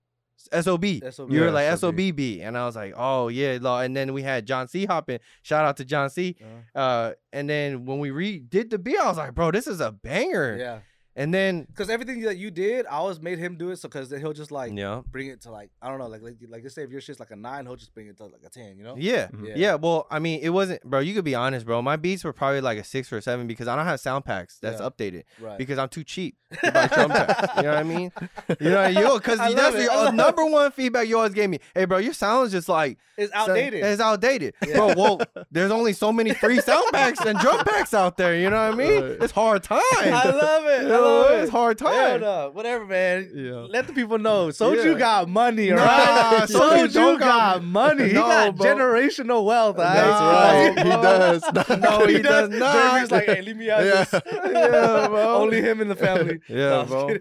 [0.51, 0.84] SOB.
[1.09, 1.32] SOB.
[1.32, 1.95] You were Yeah, like SOB.
[2.16, 4.86] B, and I was like, oh yeah, and then we had John C.
[4.86, 5.20] hopping.
[5.41, 6.36] Shout out to John C.
[6.76, 9.80] Uh, Uh, and then when we redid the B, I was like, bro, this is
[9.80, 10.57] a banger.
[10.59, 10.80] yeah,
[11.16, 13.78] And then because everything that you did, I always made him do it.
[13.78, 16.24] So because then he'll just like yeah, bring it to like I don't know, like
[16.24, 18.24] like like let's say if your shit's like a nine, he'll just bring it to
[18.26, 18.78] like a ten.
[18.78, 18.95] You know?
[18.97, 19.53] yeah, Mhm.
[19.55, 21.01] yeah, Well, I mean, it wasn't, bro.
[21.01, 21.82] You could be honest, bro.
[21.84, 24.26] My beats were probably like a six or a seven because I don't have sound
[24.26, 24.89] packs that's Yeah.
[24.89, 25.57] updated Right.
[25.59, 27.57] because I'm too cheap to buy drum packs.
[27.57, 28.11] You know what I mean?
[28.59, 31.34] You know, you because I that's love it, the uh, number one feedback you always
[31.34, 31.59] gave me.
[31.76, 33.84] Hey, bro, your sound's just like it's so- outdated.
[33.84, 34.76] It's outdated, Yeah.
[34.78, 34.93] bro.
[34.95, 38.36] Well, there's only so many free sound packs and drum packs out there.
[38.36, 39.01] You know what I mean?
[39.03, 39.18] Right.
[39.22, 39.80] It's hard time.
[40.01, 40.88] I love it.
[41.04, 41.41] You I know, it.
[41.43, 42.22] it's hard time.
[42.22, 42.49] no.
[42.54, 43.30] Whatever, man.
[43.34, 43.66] Yeah.
[43.70, 44.47] Let the people know.
[44.49, 44.97] Seouljyu Yeah.
[44.99, 46.43] got money, Nah, right?
[46.49, 48.08] Seouljyu Seouljyu got money.
[48.08, 48.66] He No, got bro.
[48.66, 49.78] generational wealth.
[49.78, 50.86] all That's right?
[50.86, 50.91] He
[51.72, 51.80] does.
[51.82, 52.74] No, he does not.
[52.74, 53.84] Jeremy's like, hey, leave me out.
[53.86, 54.01] Yeah.
[54.01, 54.22] of this.
[54.54, 55.36] Yeah, bro.
[55.41, 56.39] Only him in the family.
[56.47, 57.18] Yeah, No, bro.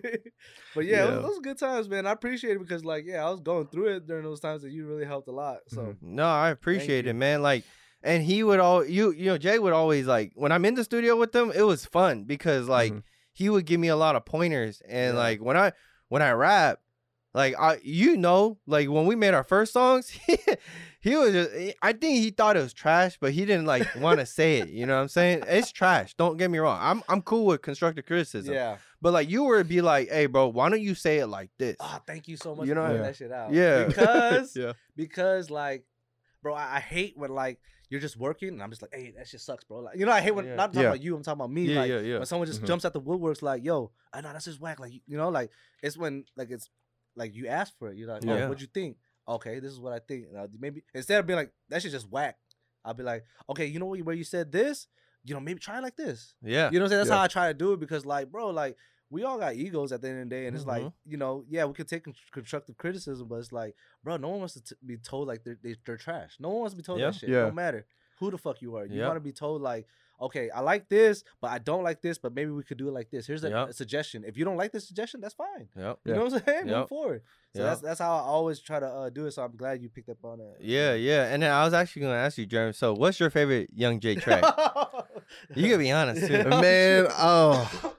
[0.74, 1.18] But yeah, Yeah.
[1.18, 2.06] was good times, man.
[2.06, 4.70] I appreciate it because, like, yeah, I was going through it during those times that
[4.70, 5.58] you really helped a lot.
[5.68, 5.96] So Mhm.
[6.02, 7.42] No, I appreciate it, man.
[7.42, 7.64] Like,
[8.02, 10.82] and he would all you you know Jae would always like when I'm in the
[10.82, 11.52] studio with them.
[11.54, 13.02] It was fun because like Mhm.
[13.32, 15.18] He would give me a lot of pointers, and Yeah.
[15.20, 15.72] like when I
[16.08, 16.78] when I rap,
[17.34, 20.10] like I you know like when we made our first songs,
[21.00, 23.86] he was just eh, I think he thought it was trash, but he didn't like
[23.96, 24.68] want to say it.
[24.68, 25.44] You know what I'm saying?
[25.46, 26.14] It's trash.
[26.14, 26.78] Don't get me wrong.
[26.80, 28.76] I'm I'm cool with constructive criticism, yeah.
[29.00, 31.76] but like you would be like, hey, bro, why don't you say it like this?
[31.80, 33.06] Oh, thank you so much You know- pointing Yeah.
[33.06, 33.52] that shit out.
[33.52, 33.84] Yeah.
[33.86, 34.72] Because Yeah.
[34.94, 35.84] because like,
[36.42, 39.28] bro, I, I hate when like you're just working and I'm just like, hey, that
[39.28, 39.80] shit sucks, bro.
[39.80, 40.54] Like, you know, I hate when Yeah.
[40.56, 40.88] not talking Yeah.
[40.88, 41.14] about you.
[41.16, 41.64] I'm talking about me.
[41.66, 42.16] yeah, like yeah, yeah.
[42.18, 42.66] when someone just Mhm.
[42.66, 44.80] jumps at the woodworks, like, yo, I know that's just whack.
[44.80, 45.50] Like, you know, like
[45.82, 46.68] it's when like it's
[47.16, 47.96] like you ask for it.
[47.96, 48.48] You're like, oh, Yeah.
[48.48, 48.96] what'd you think?
[49.28, 50.28] Okay, this is what I think.
[50.28, 52.38] And I'll- maybe instead of being like, that shit just whack,
[52.84, 54.88] I'll be like, okay, you know what, where you said this,
[55.24, 56.34] you know, maybe try it like this.
[56.42, 56.70] Yeah.
[56.72, 56.98] You know what I'm saying?
[57.00, 57.16] That's Yeah.
[57.16, 58.76] how I try to do it because, like, bro, like,
[59.12, 60.92] we all got egos at the end of the day, and it's like, Mhm.
[61.06, 64.38] you know, yeah, we could take con- constructive criticism, but it's like, bro, no one
[64.40, 66.36] wants to t- be told like they're they, they're trash.
[66.40, 67.10] No one wants to be told Yeah.
[67.10, 67.28] that shit.
[67.28, 67.44] Yeah.
[67.44, 67.86] No matter
[68.18, 69.06] who the fuck you are, you Yeah.
[69.08, 69.86] want to be told like,
[70.20, 72.92] okay, I like this, but I don't like this, but maybe we could do it
[72.92, 73.26] like this.
[73.26, 73.66] Here's a, Yeah.
[73.68, 74.22] a suggestion.
[74.24, 75.68] If you don't like this suggestion, that's fine.
[75.76, 75.98] Yep.
[76.04, 76.16] You Yeah.
[76.18, 76.68] know what I'm saying?
[76.68, 76.76] Yep.
[76.78, 77.22] Move forward.
[77.54, 77.68] So Yep.
[77.68, 79.32] that's that's how I always try to uh, do it.
[79.32, 80.56] So I'm glad you picked up on that.
[80.60, 81.32] Yeah, yeah.
[81.34, 82.72] And then I was actually gonna ask you, Jeremy.
[82.72, 84.44] So, what's your favorite Yung Jae track?
[85.56, 86.44] you can be honest too.
[86.48, 87.91] Man, oh.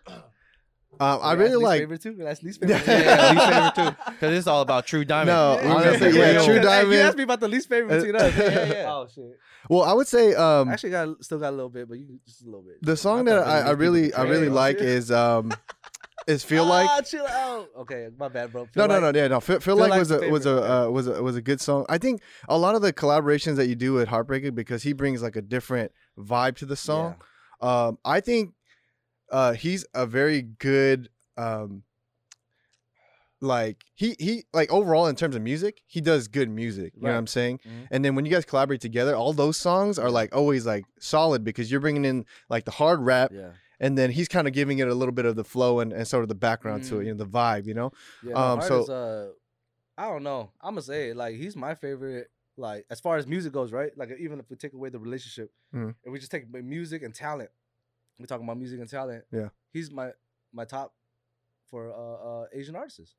[1.00, 1.82] Um, I really least like.
[1.82, 2.16] favorite too.
[2.20, 2.86] That's least favorite.
[2.88, 3.76] Yeah, yeah, least favorite
[4.06, 5.28] too, because it's all about True Diamond.
[5.30, 6.46] No, We're honestly, be yeah, real.
[6.46, 8.34] True Hey, Diamond- You asked me about the least favorite between us.
[8.38, 8.94] Yeah, yeah, yeah.
[8.94, 9.38] Oh, shit.
[9.70, 12.42] Well, I would say um, Actually, got still got a little bit, but you just
[12.44, 12.76] a little bit.
[12.82, 14.52] the song I that I, I really I really betrayed.
[14.52, 15.52] like is um,
[16.28, 16.88] is feel like.
[16.90, 17.70] Ah, chill out.
[17.80, 18.62] Okay, my bad, bro.
[18.64, 19.40] No, Feel no, like- no, yeah, no.
[19.40, 21.42] Feel, feel Feel like Like's was a the was a uh, was a was a
[21.42, 21.86] good song.
[21.90, 25.22] I think a lot of the collaborations that you do with Heartbreaka because he brings
[25.24, 27.16] like a different vibe to the song.
[27.62, 28.54] Um, I think
[29.34, 31.84] uh, he's a very good um,
[33.42, 36.94] like he he like overall in terms of music, he does good music.
[36.96, 37.60] You know what I'm saying?
[37.66, 37.88] Mhm.
[37.92, 41.44] And then when you guys collaborate together, all those songs are like always like solid
[41.44, 44.80] because you're bringing in like the hard rap, Yeah, and then he's kind of giving
[44.80, 47.04] it a little bit of the flow and, and sort of the background to it,
[47.04, 47.06] Mm.
[47.08, 47.66] you know, the vibe.
[47.66, 47.92] You know?
[48.26, 48.34] yeah.
[48.34, 49.32] Um, so- is, uh,
[49.98, 50.52] I don't know.
[50.62, 51.14] I'm gonna say.
[51.14, 52.30] Like he's my favorite.
[52.56, 53.92] Like as far as music goes, right?
[53.98, 55.96] Like even if we take away the relationship, Mhm.
[56.04, 57.50] if we just take music and talent,
[58.20, 59.24] we're talking about music and talent.
[59.32, 59.50] Yeah.
[59.72, 60.12] he's my
[60.52, 60.94] my top
[61.70, 63.16] for uh, uh Asian artists.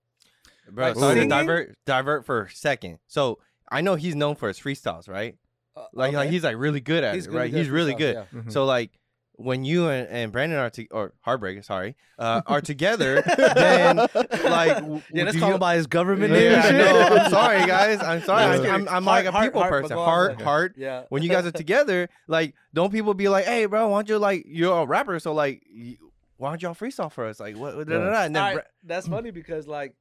[0.70, 2.98] Bro, Like sorry to divert divert for a second.
[3.06, 3.38] So
[3.70, 5.36] I know he's known for his freestyles, right?
[5.76, 7.52] Uh, Like, like he's like really good at He's it, right?
[7.52, 8.14] He's really good.
[8.14, 8.40] yeah.
[8.40, 8.52] Mhm.
[8.52, 8.92] So like
[9.36, 14.76] when you and, and Brandon are to, or Heartbreaka, sorry, uh, are together, then like
[14.76, 16.52] w- Yeah, let's do call you- him by his government name.
[16.52, 17.00] Yeah, no.
[17.16, 18.00] I'm sorry, guys.
[18.00, 18.58] I'm sorry.
[18.58, 18.88] No, I'm, I'm.
[18.88, 19.96] I'm Heart- like a heart- people heart, but person.
[19.96, 20.74] go on, Heart, go heart.
[20.76, 21.02] Yeah.
[21.08, 24.18] When you guys are together, like, don't people be like, "Hey, bro, why don't you
[24.18, 25.96] like you're a rapper, so like, y-
[26.36, 27.76] why don't y'all freestyle for us?" Like, what?
[27.76, 28.22] what- da, da, da.
[28.24, 29.94] And then, Alright, Bra- that's funny because like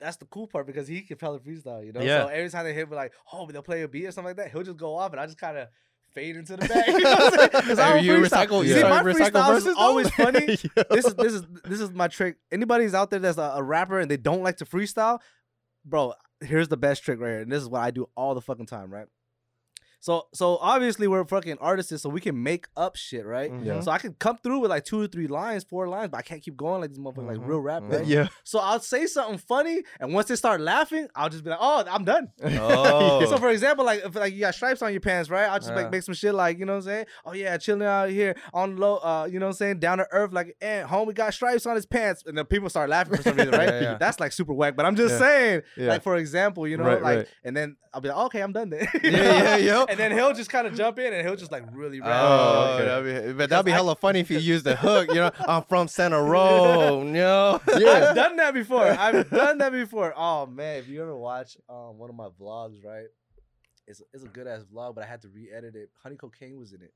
[0.00, 2.00] that's the cool part because he can probably freestyle, you know.
[2.00, 2.22] Yeah.
[2.22, 4.36] So every time they hit me like, oh, they'll play a beat or something like
[4.36, 5.66] that, he'll just go off and I just kind of
[6.14, 6.86] fade into the back.
[6.88, 7.50] You I'm saying?
[7.50, 8.46] 'Cause I Hey, don't you freestyle.
[8.46, 10.46] recycle- you See, my recycle freestyles verses, is always oh, funny.
[10.90, 12.36] this is this is this is my trick.
[12.52, 15.20] Anybody's out there that's a, a rapper and they don't like to freestyle,
[15.84, 16.14] bro.
[16.40, 18.66] Here's the best trick right here, and this is what I do all the fucking
[18.66, 19.06] time, right?
[20.00, 23.50] So so obviously we're fucking artists, so we can make up shit, right?
[23.50, 23.82] Mhm.
[23.82, 26.22] So I can come through with like two or three lines, four lines, but I
[26.22, 27.48] can't keep going like this motherfucker, like Mhm.
[27.48, 27.92] real rap, Mhm.
[27.92, 28.06] right?
[28.06, 28.28] yeah.
[28.44, 31.84] So I'll say something funny, and once they start laughing, I'll just be like, "Oh,
[31.90, 32.30] I'm done."
[32.60, 33.24] Oh.
[33.26, 35.48] So for example, like if like you got stripes on your pants, right?
[35.48, 35.76] I'll just Yeah.
[35.76, 37.06] like make some shit like you know what I'm saying.
[37.24, 40.06] Oh yeah, chilling out here on low, uh, you know what I'm saying, down to
[40.12, 43.22] earth, like, eh, homie got stripes on his pants, and then people start laughing for
[43.22, 43.68] some reason, right?
[43.68, 43.96] Yeah, yeah.
[43.98, 44.76] That's like super whack.
[44.76, 45.18] But I'm just Yeah.
[45.18, 45.88] saying, Yeah.
[45.88, 47.28] like for example, you know, Right, like, right.
[47.44, 48.86] and then I'll be like, okay, I'm done then.
[49.02, 49.86] yeah, yeah, yo.
[49.88, 52.10] And then he'll just kind of jump in and he'll just like really rap.
[52.22, 52.84] Oh, okay.
[52.84, 55.08] that'd be, but that'd be I- hella funny if you used the hook.
[55.08, 56.98] You know, I'm from Santa Rosa.
[57.08, 57.60] You know.
[57.66, 58.84] I've done that before.
[58.86, 60.12] I've done that before.
[60.16, 63.06] Oh man, if you ever watch um one of my vlogs, right?
[63.86, 65.90] It's it's a good ass vlog, but I had to re-edit it.
[66.02, 66.92] Honey Cocaine was in it,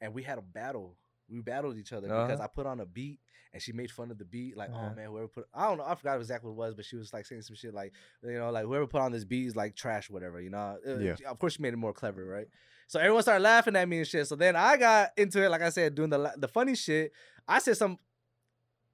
[0.00, 0.96] and we had a battle.
[1.28, 2.42] We battled each other because Uh-huh.
[2.44, 3.20] I put on a beat
[3.52, 4.56] and she made fun of the beat.
[4.56, 4.90] Like, Uh-huh.
[4.90, 6.96] oh man, whoever put I don't know, I forgot exactly what it was, but she
[6.96, 9.56] was like saying some shit like, you know, like whoever put on this beat is
[9.56, 10.40] like trash, whatever.
[10.40, 11.16] You know, Uh, Yeah.
[11.26, 12.46] Of course, she made it more clever, right?
[12.86, 14.26] So everyone started laughing at me and shit.
[14.26, 17.12] So then I got into it, like I said, doing the the funny shit.
[17.48, 17.98] I said some.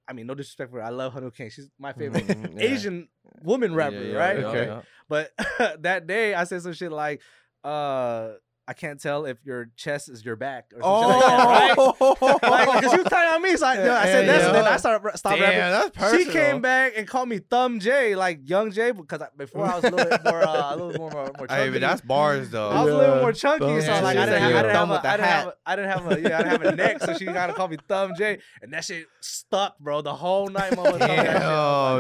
[0.09, 0.85] I mean, no disrespect for her.
[0.85, 1.51] I love Honey King.
[1.51, 2.61] She's my favorite Mhm, yeah.
[2.65, 3.09] Asian
[3.43, 4.39] woman rapper, Yeah, yeah, right?
[4.39, 4.67] yeah, Okay.
[4.67, 4.83] yeah.
[5.09, 5.33] But
[5.83, 7.21] that day I said some shit like,
[7.63, 8.33] uh,
[8.71, 11.75] I can't tell if your chest is your back or some shit like that, right?
[11.77, 14.65] Oh, Like, cause you turning on me, so I, I said Yeah, this, and then.
[14.65, 15.59] I started stopped Damn, rapping.
[15.59, 16.25] that's personal.
[16.25, 19.75] She came back and called me Thumb J, like Yung Jae, because I, before I
[19.75, 22.51] was a little bit more, uh, a little more, more, more Hey, but that's bars
[22.51, 22.69] though.
[22.69, 24.17] I was a little more chunky, Thumb so like.
[24.17, 26.21] I didn't, have, I didn't have, a, I didn't have, a, I didn't have a,
[26.21, 28.85] yeah, I didn't have a neck, so she gotta call me Thumb J, and that
[28.85, 30.93] shit stuck, bro, the whole night, mama.
[30.93, 31.27] thought that shit.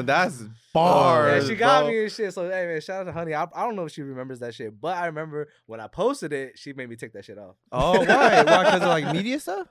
[0.06, 1.48] Damn, Oh, yeah, bars.
[1.48, 1.90] she got bro.
[1.90, 2.32] me and shit.
[2.32, 3.34] So hey man, shout out to Honey.
[3.34, 6.32] I, I don't know if she remembers that shit, but I remember when I posted
[6.32, 7.56] it, she made me take that shit off.
[7.72, 8.42] Oh, why?
[8.44, 8.64] Why?
[8.64, 9.66] Because of like media stuff?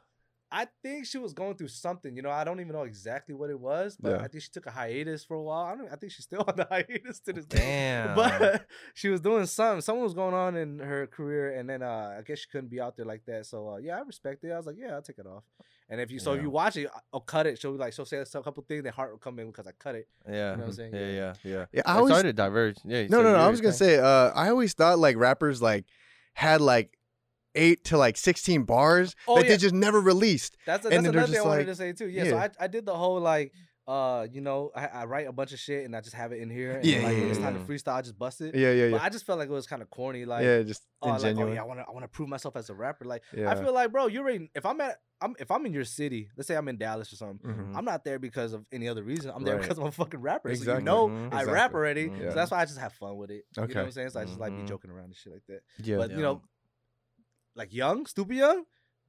[0.51, 2.15] I think she was going through something.
[2.15, 4.23] You know, I don't even know exactly what it was, but Yeah.
[4.23, 5.65] I think she took a hiatus for a while.
[5.65, 5.91] I don't.
[5.91, 7.57] I think she's still on the hiatus to this day.
[8.05, 8.15] Damn.
[8.15, 9.81] But she was doing something.
[9.81, 12.81] Something was going on in her career, and then uh, I guess she couldn't be
[12.81, 13.45] out there like that.
[13.45, 14.51] So uh, yeah, I respect it.
[14.51, 15.43] I was like, yeah, I'll take it off.
[15.91, 17.59] And if you so if you watch it, I'll cut it.
[17.59, 18.83] She'll be like she'll say a couple things.
[18.83, 20.07] Then Heart will come in because I cut it.
[20.27, 20.51] yeah.
[20.51, 20.93] You know what I'm saying?
[20.93, 21.65] Yeah, yeah, yeah.
[21.71, 22.77] Yeah, I I always started to diverge.
[22.85, 23.07] Yeah.
[23.07, 23.39] No, no, no.
[23.39, 25.85] I was gonna say, uh, I always thought like rappers like
[26.33, 26.95] had like
[27.55, 29.51] eight to like sixteen bars Oh, that yeah.
[29.51, 30.57] they just never released.
[30.65, 32.09] That's And that's then they're another thing I just wanted like- to say too.
[32.09, 32.37] Yeah, so.
[32.37, 33.53] I, I did the whole like
[33.87, 36.39] uh you know I, I write a bunch of shit and I just have it
[36.41, 37.65] in here and Yeah, like yeah, it's yeah, time yeah.
[37.65, 38.53] to freestyle I just bust it.
[38.53, 39.03] Yeah, yeah, But yeah.
[39.03, 41.51] I just felt like it was kind of corny like yeah, just oh, like, oh
[41.51, 43.49] yeah I want to I want to prove myself as a rapper like yeah.
[43.49, 46.29] I feel like bro you're already if I'm at I'm if I'm in your city
[46.37, 47.75] let's say I'm in Dallas or something Mhm.
[47.75, 50.49] I'm not there because of any other reason I'm there because I'm a fucking rapper
[50.49, 50.83] so you Exactly.
[50.83, 51.23] know Mhm.
[51.23, 51.53] I Exactly.
[51.53, 52.29] rap already Mhm.
[52.29, 53.45] So that's why I just have fun with it.
[53.55, 53.73] You know Okay.
[53.73, 54.09] what I'm saying?
[54.11, 54.67] So I just like be Mhm.
[54.67, 55.61] joking around and shit like that.
[55.83, 55.97] yeah.
[55.97, 56.43] But you know,
[57.59, 58.63] like young, $tupid Young,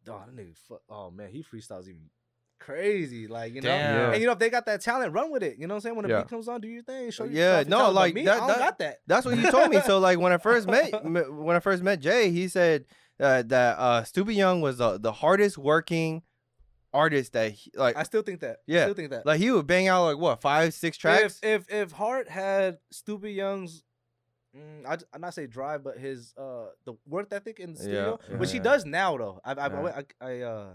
[0.09, 2.11] oh, that nigga, fuck, oh man, he freestyles even
[2.59, 3.27] crazy.
[3.27, 4.13] Like you know, Damn.
[4.13, 5.57] and you know if they got that talent, run with it.
[5.59, 5.97] You know what I'm saying?
[5.97, 6.21] When the Yeah.
[6.23, 7.11] beat comes on, do your thing.
[7.11, 7.95] Show your Yeah, show off your no, talent.
[7.95, 8.97] Like, me, that- I don't that- got that.
[9.07, 9.81] That's what you told me.
[9.81, 12.85] So like when I first met when I first met Jae, he said
[13.19, 16.23] uh, that uh, $tupid Young was uh, the hardest working
[16.93, 18.57] artist that he, like I still think that.
[18.59, 18.83] I Yeah.
[18.85, 19.25] still think that.
[19.27, 21.39] like he would bang out like what five six tracks.
[21.43, 23.83] If if if Heart had $tupid Young's.
[24.57, 28.17] Mm, I am not say drive, but his uh the work ethic in the Yeah,
[28.17, 28.63] studio, which he yeah.
[28.65, 29.41] does now though.
[29.45, 30.03] I I, I, Yeah.
[30.21, 30.67] I, I uh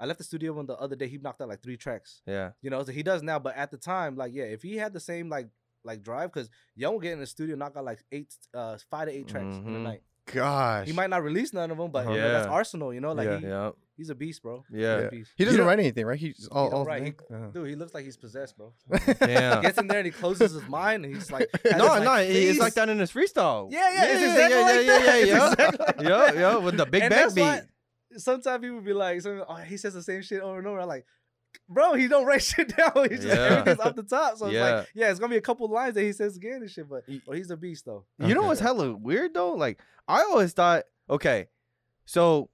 [0.00, 2.22] I left the studio when the other day he knocked out like three tracks.
[2.26, 3.38] yeah, You know, so he does now.
[3.38, 5.48] But at the time, like, yeah, if he had the same like
[5.84, 9.08] like drive, because Young will get in the studio, knock out like eight, uh, five
[9.08, 9.82] to eight tracks in a Mhm.
[9.82, 10.02] night.
[10.26, 10.86] Gosh.
[10.86, 12.94] He might not release none of them, but you know, that's Arsenal.
[12.94, 13.38] You know, like Yeah.
[13.38, 14.64] he, yeah, he's a beast, bro.
[14.70, 15.00] yeah.
[15.02, 15.08] Yeah.
[15.10, 15.32] beast.
[15.36, 16.18] He doesn't don't- write anything, right?
[16.18, 17.04] He's all, don't all write.
[17.04, 18.72] He- uh, Dude, he looks like he's possessed, bro.
[19.20, 19.60] Yeah.
[19.62, 22.28] Gets in there and he closes his mind and he's like, No, his, no, like,
[22.28, 23.70] it's like that in his freestyle.
[23.70, 25.04] Yeah, yeah, it's yeah, exactly yeah, like yeah, that.
[25.04, 26.36] yeah, It's yeah, exactly yeah, that.
[26.36, 27.40] yeah, with the big And back beat.
[27.42, 27.62] why
[28.16, 30.80] Sometimes people be like, oh, he says the same shit over and over.
[30.80, 31.06] I'm like,
[31.68, 32.92] bro, he don't write shit down.
[33.08, 33.34] He's just Yeah.
[33.58, 34.36] everything's off the top.
[34.36, 34.74] So it's Yeah.
[34.76, 36.88] like, yeah, it's gonna be a couple lines that he says again and shit.
[36.88, 38.04] But Y- oh, he's a beast though.
[38.18, 39.52] You know what's hella weird though?
[39.54, 41.48] Like I always thought, okay,
[42.04, 42.50] so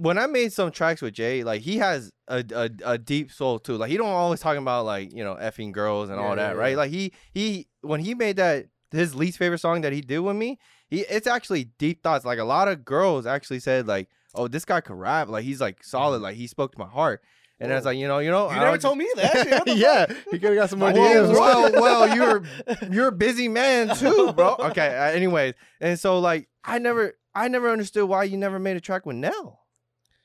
[0.00, 3.58] when I made some tracks with Jae, like he has a, a, a deep soul
[3.58, 3.76] too.
[3.76, 6.54] Like he don't always talking about like you know effing girls and Yeah, all that,
[6.54, 6.70] yeah, right?
[6.70, 6.76] yeah.
[6.76, 10.36] Like he he when he made that his least favorite song that he did with
[10.36, 12.24] me, he it's actually deep thoughts.
[12.24, 15.28] Like a lot of girls actually said like, oh this guy could rap.
[15.28, 16.22] Like he's like solid.
[16.22, 17.22] Like he spoke to my heart.
[17.60, 19.32] And I was like, you know, you know, You I never told me that.
[19.32, 21.32] Shit, what the yeah, he could have got some more DMs.
[21.32, 22.42] well, well, you're
[22.92, 24.54] you're a busy man too, bro.
[24.60, 24.86] Okay.
[24.96, 28.80] Uh, anyways, and so like I never I never understood why you never made a
[28.80, 29.58] track with Nel.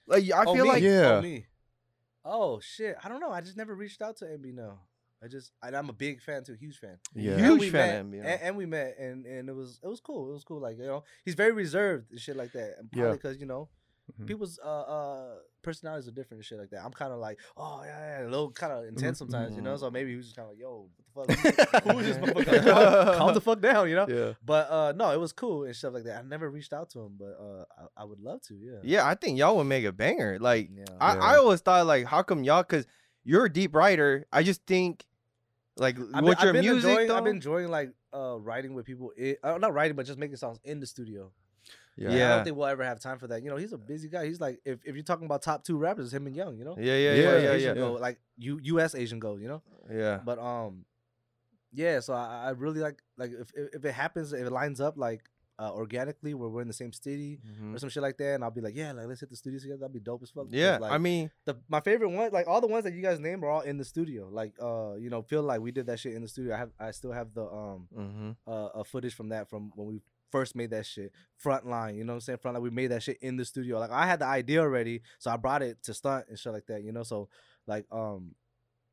[0.08, 0.70] Like I Oh, feel me?
[0.70, 1.16] like Yeah.
[1.18, 1.46] Oh, me.
[2.26, 2.96] Oh shit.
[3.04, 3.32] I don't know.
[3.32, 4.80] I just never reached out to MB no.
[5.24, 6.98] I just and I'm a big fan too, huge fan.
[7.16, 7.38] Yeah.
[7.38, 8.30] Huge we fan met, MB, you know.
[8.30, 10.30] and, and we met and, and it was it was cool.
[10.30, 10.60] It was cool.
[10.60, 12.76] Like, you know, he's very reserved and shit like that.
[12.80, 13.04] And Yeah.
[13.04, 13.70] probably because, you know,
[14.20, 14.28] Mhm.
[14.28, 16.84] people's uh uh personalities are different and shit like that.
[16.84, 19.76] I'm kind of like, oh yeah, yeah, a little kind of intense sometimes, you know.
[19.76, 19.80] Mhm.
[19.80, 21.30] So maybe he was just kind of like, yo, what the fuck?
[21.84, 22.64] Who is this motherfucker?
[23.06, 24.06] calm, calm the fuck down, you know.
[24.08, 24.34] yeah.
[24.46, 26.20] But uh no, it was cool and stuff like that.
[26.20, 27.66] I never reached out to him, but uh
[27.98, 28.78] I, I would love to, yeah.
[28.84, 30.38] yeah, I think y'all would make a banger.
[30.40, 30.86] Like Yeah.
[31.00, 31.22] I, Yeah.
[31.22, 32.86] I always thought like how come y'all cause
[33.24, 34.26] you're a deep writer.
[34.32, 35.06] I just think
[35.78, 37.18] like I've been, with your I've been music enjoying, though.
[37.18, 39.12] I've been enjoying like uh writing with people.
[39.20, 41.32] i- uh, not writing, but just making songs in the studio.
[41.96, 42.10] Yeah.
[42.10, 43.44] And I don't think we'll ever have time for that.
[43.44, 44.26] You know, he's a busy guy.
[44.26, 46.58] He's like, if, if you're talking about top two rappers, him and Young.
[46.58, 48.96] You know, yeah, yeah, Yeah, yeah, yeah, Asian yeah, Go, like U, U.S.
[48.96, 49.36] Asian go.
[49.38, 49.62] You know,
[49.92, 50.20] yeah.
[50.26, 50.86] but um,
[51.74, 52.00] yeah.
[52.00, 55.22] So I, I really like like if, if it happens, if it lines up, like
[55.60, 57.76] uh, organically where we're in the same city Mhm.
[57.76, 59.60] or some shit like that, and I'll be like, yeah, like let's hit the studio
[59.60, 59.78] together.
[59.82, 60.48] That'd be dope as fuck.
[60.50, 63.20] Yeah, like, I mean, the my favorite one, like all the ones that you guys
[63.20, 64.30] named, are all in the studio.
[64.32, 66.56] Like, uh, you know, feel like we did that shit in the studio.
[66.56, 69.88] I have, I still have the um, hmm uh, uh footage from that from when
[69.88, 70.02] we
[70.32, 71.12] first made that shit.
[71.44, 72.40] Frontline, you know what I'm saying?
[72.40, 73.78] Frontline, we made that shit in the studio.
[73.80, 76.66] Like I had the idea already, so I brought it to stunt and shit like
[76.66, 76.84] that.
[76.84, 77.30] You know, so
[77.68, 78.34] like um,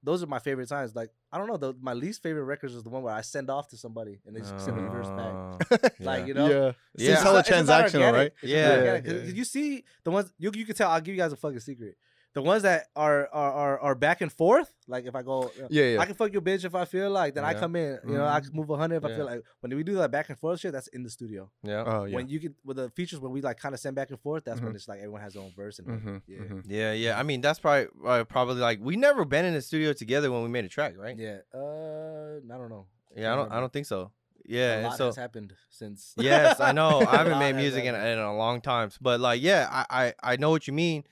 [0.03, 0.95] those are my favorite times.
[0.95, 3.51] Like I don't know, the, my least favorite records is the one where I send
[3.51, 5.83] off to somebody and they just send me the verse back.
[5.85, 7.15] Uh, Like you know, yeah, Yeah.
[7.15, 8.15] Seems hella it's just not transactional, organic.
[8.15, 8.33] right?
[8.43, 8.69] It's Yeah.
[8.69, 9.05] not organic.
[9.05, 9.35] 'Cause Yeah.
[9.35, 10.91] You see the ones you you can tell.
[10.91, 11.97] I'll give you guys a fucking secret.
[12.33, 14.73] The ones that are are are, are back and forth.
[14.87, 16.01] Like if I go, Yeah, yeah.
[16.01, 17.35] I can fuck your bitch if I feel like.
[17.35, 17.99] Then I come in.
[18.07, 18.45] You know, I Mhm.
[18.45, 19.43] can move a hundred if I feel like.
[19.61, 21.51] When we do that back and forth shit, that's in the studio.
[21.65, 21.83] yeah.
[21.85, 22.15] Oh yeah.
[22.15, 24.45] When you get with the features where we like kind of send back and forth,
[24.45, 24.77] that's when Mhm.
[24.77, 26.39] it's like everyone has their own verse and Mhm, yeah.
[26.39, 26.63] mhm.
[26.69, 27.19] Yeah, yeah.
[27.19, 30.43] I mean, that's probably uh, probably like we never been in the studio together when
[30.45, 31.17] we made a track, right?
[31.19, 31.39] Yeah.
[31.53, 32.87] Uh, I don't know.
[33.17, 33.51] Yeah, I don't.
[33.53, 34.13] I don't think so.
[34.47, 36.15] Yeah, a lot so has happened since.
[36.17, 37.01] yes, I know.
[37.09, 39.85] I haven't made music in, in a long time, but like, yeah, I,
[40.23, 41.05] I I know what you mean,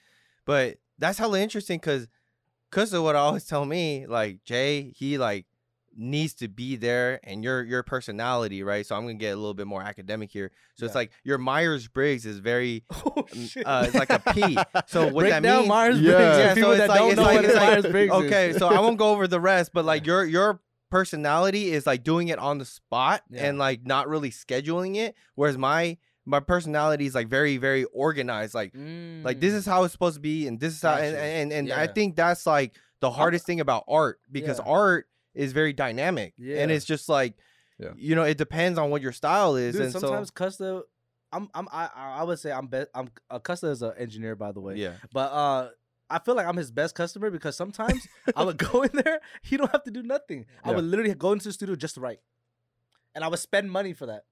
[0.45, 2.09] but that's hella interesting because,
[2.93, 5.47] what I always tell me, like Jae, he like
[6.01, 8.87] needs to be there, and your your personality, right?
[8.87, 10.51] So I'm gonna get a little bit more academic here.
[10.75, 13.67] So it's like your Myers Briggs is very, oh shit.
[13.67, 14.57] uh, it's like a P.
[14.87, 16.13] So what Break that down means, Myers Yeah.
[16.13, 16.39] Briggs.
[16.39, 18.23] Yeah, people so that like- don't it's know like- what like- Myers Briggs is.
[18.25, 22.03] okay, so I won't go over the rest, but like your your personality is like
[22.05, 23.47] doing it on the spot Yeah.
[23.47, 25.99] and like not really scheduling it, whereas my
[26.29, 28.55] my personality is like very very organized.
[28.55, 28.73] Like
[29.25, 31.19] like this is how it's supposed to be, and this is how, and Mm.
[31.19, 31.23] Gotcha.
[31.25, 34.65] and and I think that's like the hardest thing about art because Yeah.
[34.67, 37.35] art is very dynamic, and it's just like.
[37.81, 37.91] Yeah.
[37.97, 40.83] You know, it depends on what your style is, Dude, and sometimes so Kusta,
[41.31, 42.89] I'm I'm I I would say I'm best.
[42.93, 44.75] I'm uh, Kusta is an engineer by the way.
[44.75, 45.69] yeah, But uh,
[46.11, 49.21] I feel like I'm his best customer because sometimes I would go in there.
[49.43, 50.47] He don't have to do nothing.
[50.65, 52.19] I would literally go into the studio just to write,
[53.15, 54.25] and I would spend money for that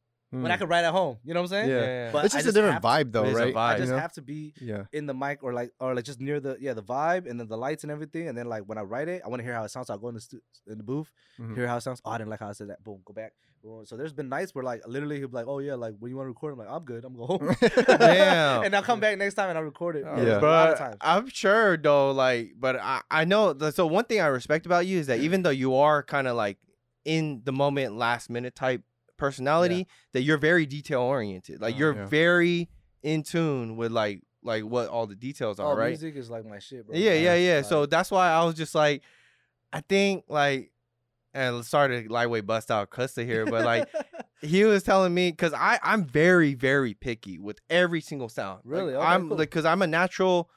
[0.43, 0.59] when I Mm.
[0.59, 1.19] could write at home.
[1.25, 1.71] You know what I'm saying?
[1.71, 2.11] Yeah.
[2.13, 3.55] But it's I just a different have to- vibe, though, It is a right?
[3.55, 3.59] vibe.
[3.59, 3.99] I you just know?
[3.99, 4.85] have to be Yeah.
[4.93, 7.49] in the mic or like or like just near the yeah the vibe and then
[7.49, 9.55] the lights and everything and then like when I write it I want to hear
[9.55, 11.11] how it sounds so I go in the stu- in the booth
[11.41, 11.55] Mhm.
[11.57, 13.33] hear how it sounds oh I didn't like how I said that boom go back
[13.63, 13.85] Boom.
[13.87, 16.17] so there's been nights where like literally he'll be like oh yeah like when you
[16.17, 17.57] want to record I'm like I'm good I'm going home
[17.87, 18.65] Damn.
[18.65, 20.39] and I'll come back next time and I'll record it Oh, yeah, yeah.
[20.39, 23.53] a lot of But times I'm sure though, like, but I, I know.
[23.55, 26.27] that- So one thing I respect about you is that even though you are kind
[26.29, 26.59] of like
[27.05, 28.83] in the moment, last minute type
[29.17, 31.61] personality, that you're very detail oriented.
[31.61, 32.07] Like Uh, you're Yeah.
[32.07, 32.69] very
[33.03, 35.89] in tune with like like what all the details are, oh right?
[35.91, 37.57] music is like my shit bro Yeah, yeah, yeah.
[37.57, 39.03] like, So that's why I was just like,
[39.73, 40.71] I think like,
[41.35, 43.89] and sorry to lightweight bust out Kusta here, but like
[44.43, 48.59] he was telling me because I I'm very very picky with every single sound.
[48.65, 48.95] Like, Really?
[48.95, 49.39] Okay, I'm cool.
[49.39, 50.49] like because I'm a natural.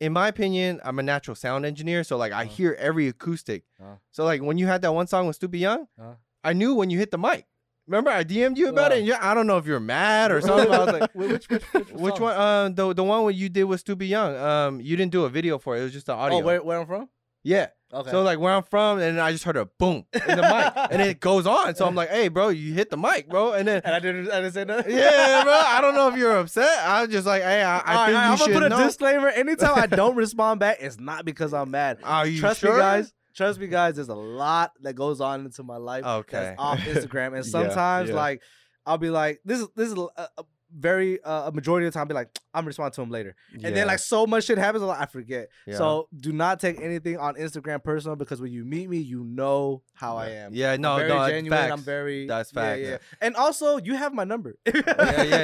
[0.00, 2.54] In my opinion, I'm a natural sound engineer, so like I Uh-huh.
[2.54, 3.64] hear every acoustic.
[3.80, 3.96] Uh-huh.
[4.10, 6.14] So like when you had that one song with $tupid Young, Uh-huh.
[6.42, 7.46] I knew when you hit the mic.
[7.86, 8.94] Remember I DM'd you about Uh.
[8.94, 8.98] it.
[8.98, 10.72] And you, I don't know if you're mad or something.
[10.72, 12.36] I was like, which which which, which one?
[12.36, 14.36] Um, the the one where you did with $tupid Young.
[14.36, 15.80] Um, you didn't do a video for it.
[15.80, 16.38] It was just the audio.
[16.38, 17.08] oh where where I'm from
[17.42, 17.68] yeah.
[17.90, 20.72] okay So like where I'm from, and I just heard a boom in the mic,
[20.92, 21.74] and it goes on.
[21.74, 24.30] So I'm like, "Hey, bro, you hit the mic, bro." And then, and I didn't
[24.30, 26.68] I didn't say nothing yeah, bro, I don't know if you're upset.
[26.84, 28.84] I'm just like, "Hey, I, I All think right, you I'm should gonna put a
[28.84, 29.28] disclaimer.
[29.28, 31.98] Anytime I don't respond back, it's not because I'm mad.
[32.04, 32.74] Are you Trust sure?
[32.74, 33.14] me, guys.
[33.34, 33.96] Trust me, guys.
[33.96, 36.36] There's a lot that goes on into my life Okay.
[36.36, 38.14] that's off Instagram, and Yeah, sometimes yeah.
[38.16, 38.42] like
[38.86, 40.44] I'll be like, this is this is a, a
[40.76, 42.08] very uh, a majority of the time.
[42.08, 43.70] Be like, I'm responding to him later, and Yeah.
[43.70, 45.48] then like so much shit happens, like, I forget.
[45.66, 45.76] Yeah.
[45.76, 49.82] So do not take anything on Instagram personal because when you meet me, you know
[49.94, 50.52] how I am.
[50.54, 51.58] Yeah, no, I'm very no, genuine.
[51.58, 51.72] facts.
[51.72, 52.80] I'm very That's yeah, facts.
[52.82, 54.56] Yeah, And also, you have my number.
[54.66, 54.72] yeah,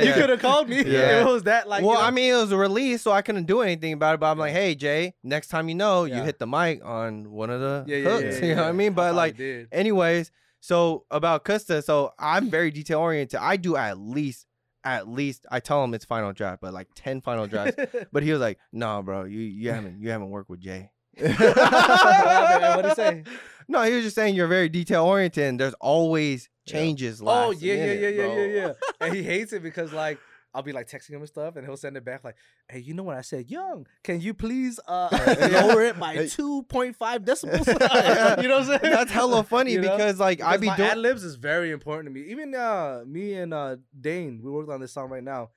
[0.01, 0.15] you yeah.
[0.15, 0.77] could have called me.
[0.87, 1.21] Yeah.
[1.21, 1.83] it was that like.
[1.83, 4.15] well, you know, I mean, it was a release, so I couldn't do anything about
[4.15, 4.21] it.
[4.21, 7.51] But I'm like, "Hey, Jae, next time you know, you hit the mic on one
[7.51, 8.93] of the yeah, yeah, hooks." yeah, you know what I mean?
[8.93, 9.69] But probably like, did.
[9.73, 13.39] anyways, so about Kusta, so I'm very detail oriented.
[13.41, 14.47] I do at least,
[14.87, 17.77] at least, I tell him it's final draft, but like ten final drafts.
[18.13, 20.89] But he was like, "No, bro, you you haven't you haven't worked with Jae."
[21.21, 23.25] What did he say?
[23.69, 25.43] No, he was just saying you're very detail oriented.
[25.43, 27.21] and There's always changes.
[27.25, 28.37] Oh yeah, yeah, minute, yeah, yeah, bro.
[28.37, 28.73] yeah, yeah.
[29.01, 30.19] And he hates it because like
[30.57, 32.37] I'll be like texting him and stuff, and he'll send it back like,
[32.69, 33.51] "Hey, you know what I said?
[33.51, 35.09] Young, can you please uh
[35.53, 37.67] lower it by two point five decibels?"
[38.43, 38.93] you know what I'm saying?
[38.95, 39.97] That's hella funny You know?
[39.97, 40.81] because like I be doing.
[40.81, 42.29] ad libs is very important to me.
[42.31, 45.51] Even uh me and uh Dane, we worked on this song right now.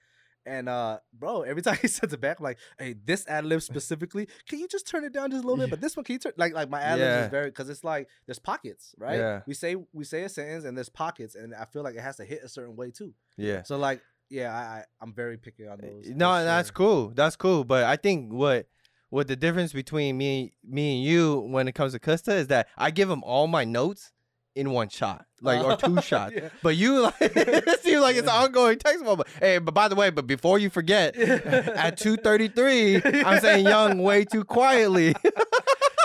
[0.46, 3.62] And uh, bro, every time he sends it back, I'm like, hey, this ad lib
[3.62, 5.70] specifically, can you just turn it down just a little bit?
[5.70, 7.26] But this one, can you turn like like my ad libs Yeah.
[7.26, 9.18] is very because it's like there's pockets, right?
[9.20, 9.42] Yeah.
[9.46, 12.16] We say we say a sentence and there's pockets, and I feel like it has
[12.18, 13.14] to hit a certain way too.
[13.38, 13.62] yeah.
[13.64, 16.08] So like, yeah, I, I I'm very picky on those.
[16.10, 17.12] No, for that's cool.
[17.16, 17.64] That's cool.
[17.64, 18.68] But I think what
[19.10, 22.68] what the difference between me me and you when it comes to Kusta is that
[22.78, 24.12] I give him all my notes
[24.56, 26.34] in one shot, like or two shots.
[26.36, 26.50] Yeah.
[26.62, 29.30] But you like it seems like it's an ongoing text moment.
[29.40, 33.66] Hey, but by the way, but before you forget, at two thirty three, I'm saying
[33.66, 35.16] young way too quietly.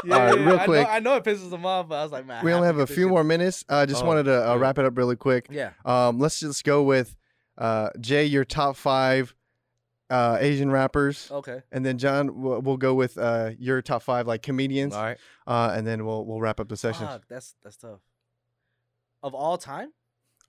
[0.07, 0.87] Yeah, All right, yeah, real I quick.
[0.87, 2.45] Know, I know it pisses them off, but I was like, man.
[2.45, 3.65] we I only to have a few more minutes.
[3.71, 4.61] I just Oh, wanted to uh, yeah.
[4.61, 5.47] wrap it up really quick.
[5.51, 5.71] Yeah.
[5.87, 7.17] Um, let's just go with
[7.59, 9.35] uh, Jae, your top five
[10.11, 11.63] uh, Asian rappers, Okay.
[11.73, 15.17] and then John, we'll, we'll go with uh, your top five like comedians, All right.
[15.47, 17.07] uh, and then we'll we'll wrap up the session.
[17.07, 18.01] Fuck, that's that's tough.
[19.23, 19.93] Of all time,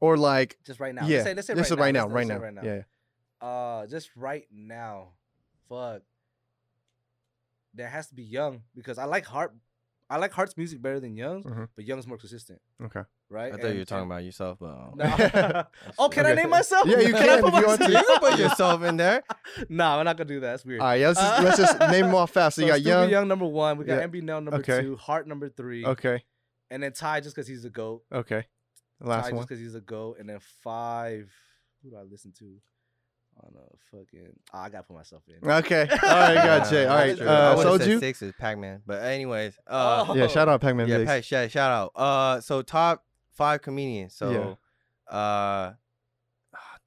[0.02, 1.08] Or like, just right now.
[1.08, 2.08] yeah, Let's say, let's say this right, is right now.
[2.08, 2.82] now, Let's- right now, yeah.
[3.48, 5.10] Uh, just right now.
[5.70, 6.02] Fuck.
[7.74, 9.54] There has to be Young because I like Heart.
[10.10, 11.68] I like Heart's music better than Young's, Mhm.
[11.76, 13.02] but Young's more consistent, Okay.
[13.30, 13.52] right?
[13.54, 15.64] I thought you were talking about yourself, but um, No.
[16.00, 16.86] oh, can I name myself?
[16.88, 17.92] Yeah, you I can put if you want to.
[17.92, 19.24] you can put yourself in there.
[19.68, 20.52] nah, I'm not gonna do that.
[20.52, 20.82] That's weird.
[20.82, 22.56] All right, yeah, let's just, let's just name them off fast.
[22.58, 23.10] So, you got $tupid Young.
[23.10, 23.78] Young number one.
[23.78, 24.08] We got Yeah.
[24.08, 24.82] MBNel number Okay.
[24.82, 24.96] two.
[24.98, 25.84] Heart number three.
[25.86, 26.24] Okay.
[26.70, 28.04] And then Ty just because he's a goat.
[28.12, 28.46] Okay.
[29.00, 29.44] Last Ty Last just one.
[29.46, 30.18] because he's a goat.
[30.20, 31.32] And then five.
[31.84, 32.58] Who do I listen to?
[33.44, 34.28] On a fucking.
[34.54, 35.50] Oh, I gotta put myself in.
[35.50, 35.82] Okay.
[35.92, 36.90] All right, got Jae.
[36.90, 37.08] All right.
[37.08, 37.28] That's true.
[37.28, 38.00] I Uh, would've said Seouljyu.
[38.00, 40.16] six is Pac Man, but anyways, uh, Oh.
[40.16, 40.88] Yeah, shout out Pac-Man.
[40.88, 41.92] yeah, Pac, shout, shout out.
[41.96, 44.14] Uh, so top five comedians.
[44.16, 44.58] So,
[45.12, 45.76] uh, ah,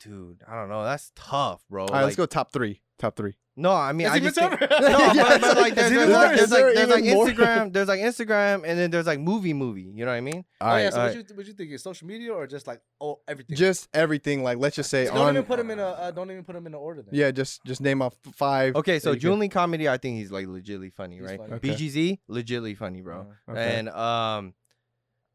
[0.01, 0.85] dude, I don't know.
[0.85, 1.83] That's tough, bro.
[1.85, 2.81] All right, let's go top three.
[2.99, 3.37] Top three.
[3.59, 4.69] No, I mean, It's I even just can't- tougher.
[4.81, 7.27] no, Yeah, but, but like there's, it's there's, like, there's like there's like even more?
[7.27, 9.83] Instagram, there's like Instagram, and then there's like movie movie.
[9.83, 10.45] You know what I mean?
[10.61, 10.83] All oh, right.
[10.83, 10.91] yeah.
[10.91, 11.71] So all what you what you think?
[11.73, 13.57] Is social media or just like oh everything?
[13.57, 14.45] Just everything.
[14.45, 15.87] Like, let's just say So don't even put them in a.
[15.89, 17.03] Uh, don't even put them in an order.
[17.03, 17.11] Then.
[17.13, 18.77] Yeah, just just name off five.
[18.77, 21.39] Okay, so that you can- comedy, I think he's like legitly funny, He's right?
[21.39, 21.55] funny.
[21.55, 21.71] Okay.
[21.71, 23.21] BGZ, legitly funny, bro.
[23.21, 23.53] Uh-huh.
[23.53, 23.79] Okay.
[23.79, 24.55] And um,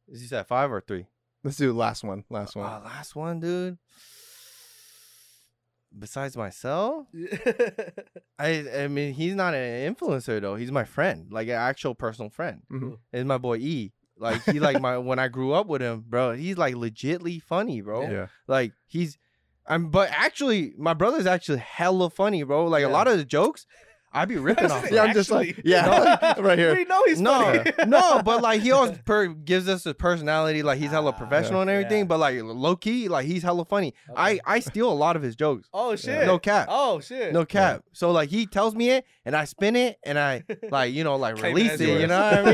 [0.08, 1.08] is he said five or three?
[1.44, 2.24] Let's do last one.
[2.30, 2.66] Last one.
[2.72, 3.78] Uh, last one, dude.
[5.98, 7.06] Besides myself,
[8.40, 10.56] I I mean he's not an influencer though.
[10.56, 12.62] He's my friend, like an actual personal friend.
[12.72, 12.98] Mhm.
[13.12, 13.94] It's my boy E.
[14.18, 16.34] Like he like my when I grew up with him, bro.
[16.34, 18.10] He's like legitly funny, bro.
[18.10, 18.28] Yeah.
[18.48, 19.18] Like he's,
[19.68, 19.90] I'm.
[19.90, 22.66] But actually, my brother's actually hella funny, bro.
[22.68, 22.88] Like Yeah.
[22.88, 23.66] a lot of the jokes,
[24.14, 24.90] I be ripping off.
[24.92, 25.04] Yeah.
[25.04, 26.76] I'm just like- yeah, right here.
[26.76, 27.72] We know he's No, funny.
[27.88, 31.62] no, but like he always per- gives us his personality, like he's hella Ah, professional
[31.62, 32.00] and everything.
[32.00, 32.04] yeah.
[32.06, 33.94] But like low key, like he's hella funny.
[34.16, 34.40] I Okay.
[34.46, 35.68] I steal a lot of his jokes.
[35.74, 36.26] Oh shit.
[36.28, 36.68] No cap.
[36.70, 37.34] Oh shit.
[37.34, 37.84] No cap.
[37.94, 41.16] So like he tells me it, and I spin it, and I like you know
[41.16, 42.02] like release it.
[42.02, 42.54] You know what I mean?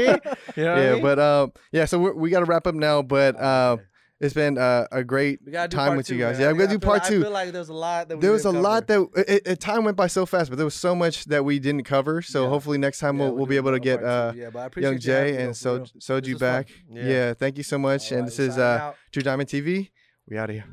[0.55, 1.01] You know what I Yeah, mean?
[1.01, 1.86] but um, yeah.
[1.86, 3.01] So we're, we got to wrap up now.
[3.01, 3.78] But uh,
[4.20, 6.34] it's been uh, a great We gotta do time with two, you guys.
[6.34, 6.41] man.
[6.41, 7.20] Yeah, I I'm gonna do I feel- part two.
[7.20, 9.07] I feel like there's a lot that we there was a didn't lot cover.
[9.15, 11.59] that it, it, time went by so fast, but there was so much that we
[11.59, 12.22] didn't cover.
[12.22, 12.49] So Yeah.
[12.49, 14.82] hopefully next time Yeah, we'll, we'll do be able to get uh, yeah, but I
[14.82, 16.70] Yung Jae me, and so Seouljyu back.
[16.91, 17.03] Yeah.
[17.03, 17.34] Yeah.
[17.34, 18.11] thank you so much.
[18.11, 18.93] All and right, this is signing uh.
[19.11, 19.89] True Diamond TV.
[20.28, 20.65] We out of here.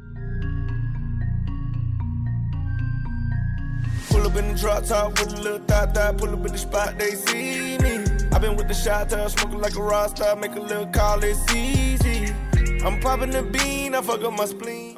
[4.10, 6.18] Pull up in the drop top with a little thot thot.
[6.18, 8.04] Pull up in the spot, they see me.
[8.32, 10.36] i been with the shot town, smoking like a rock star.
[10.36, 12.34] Make a little call, it's easy.
[12.86, 14.96] I'm popping the bean, I fuck up my spleen.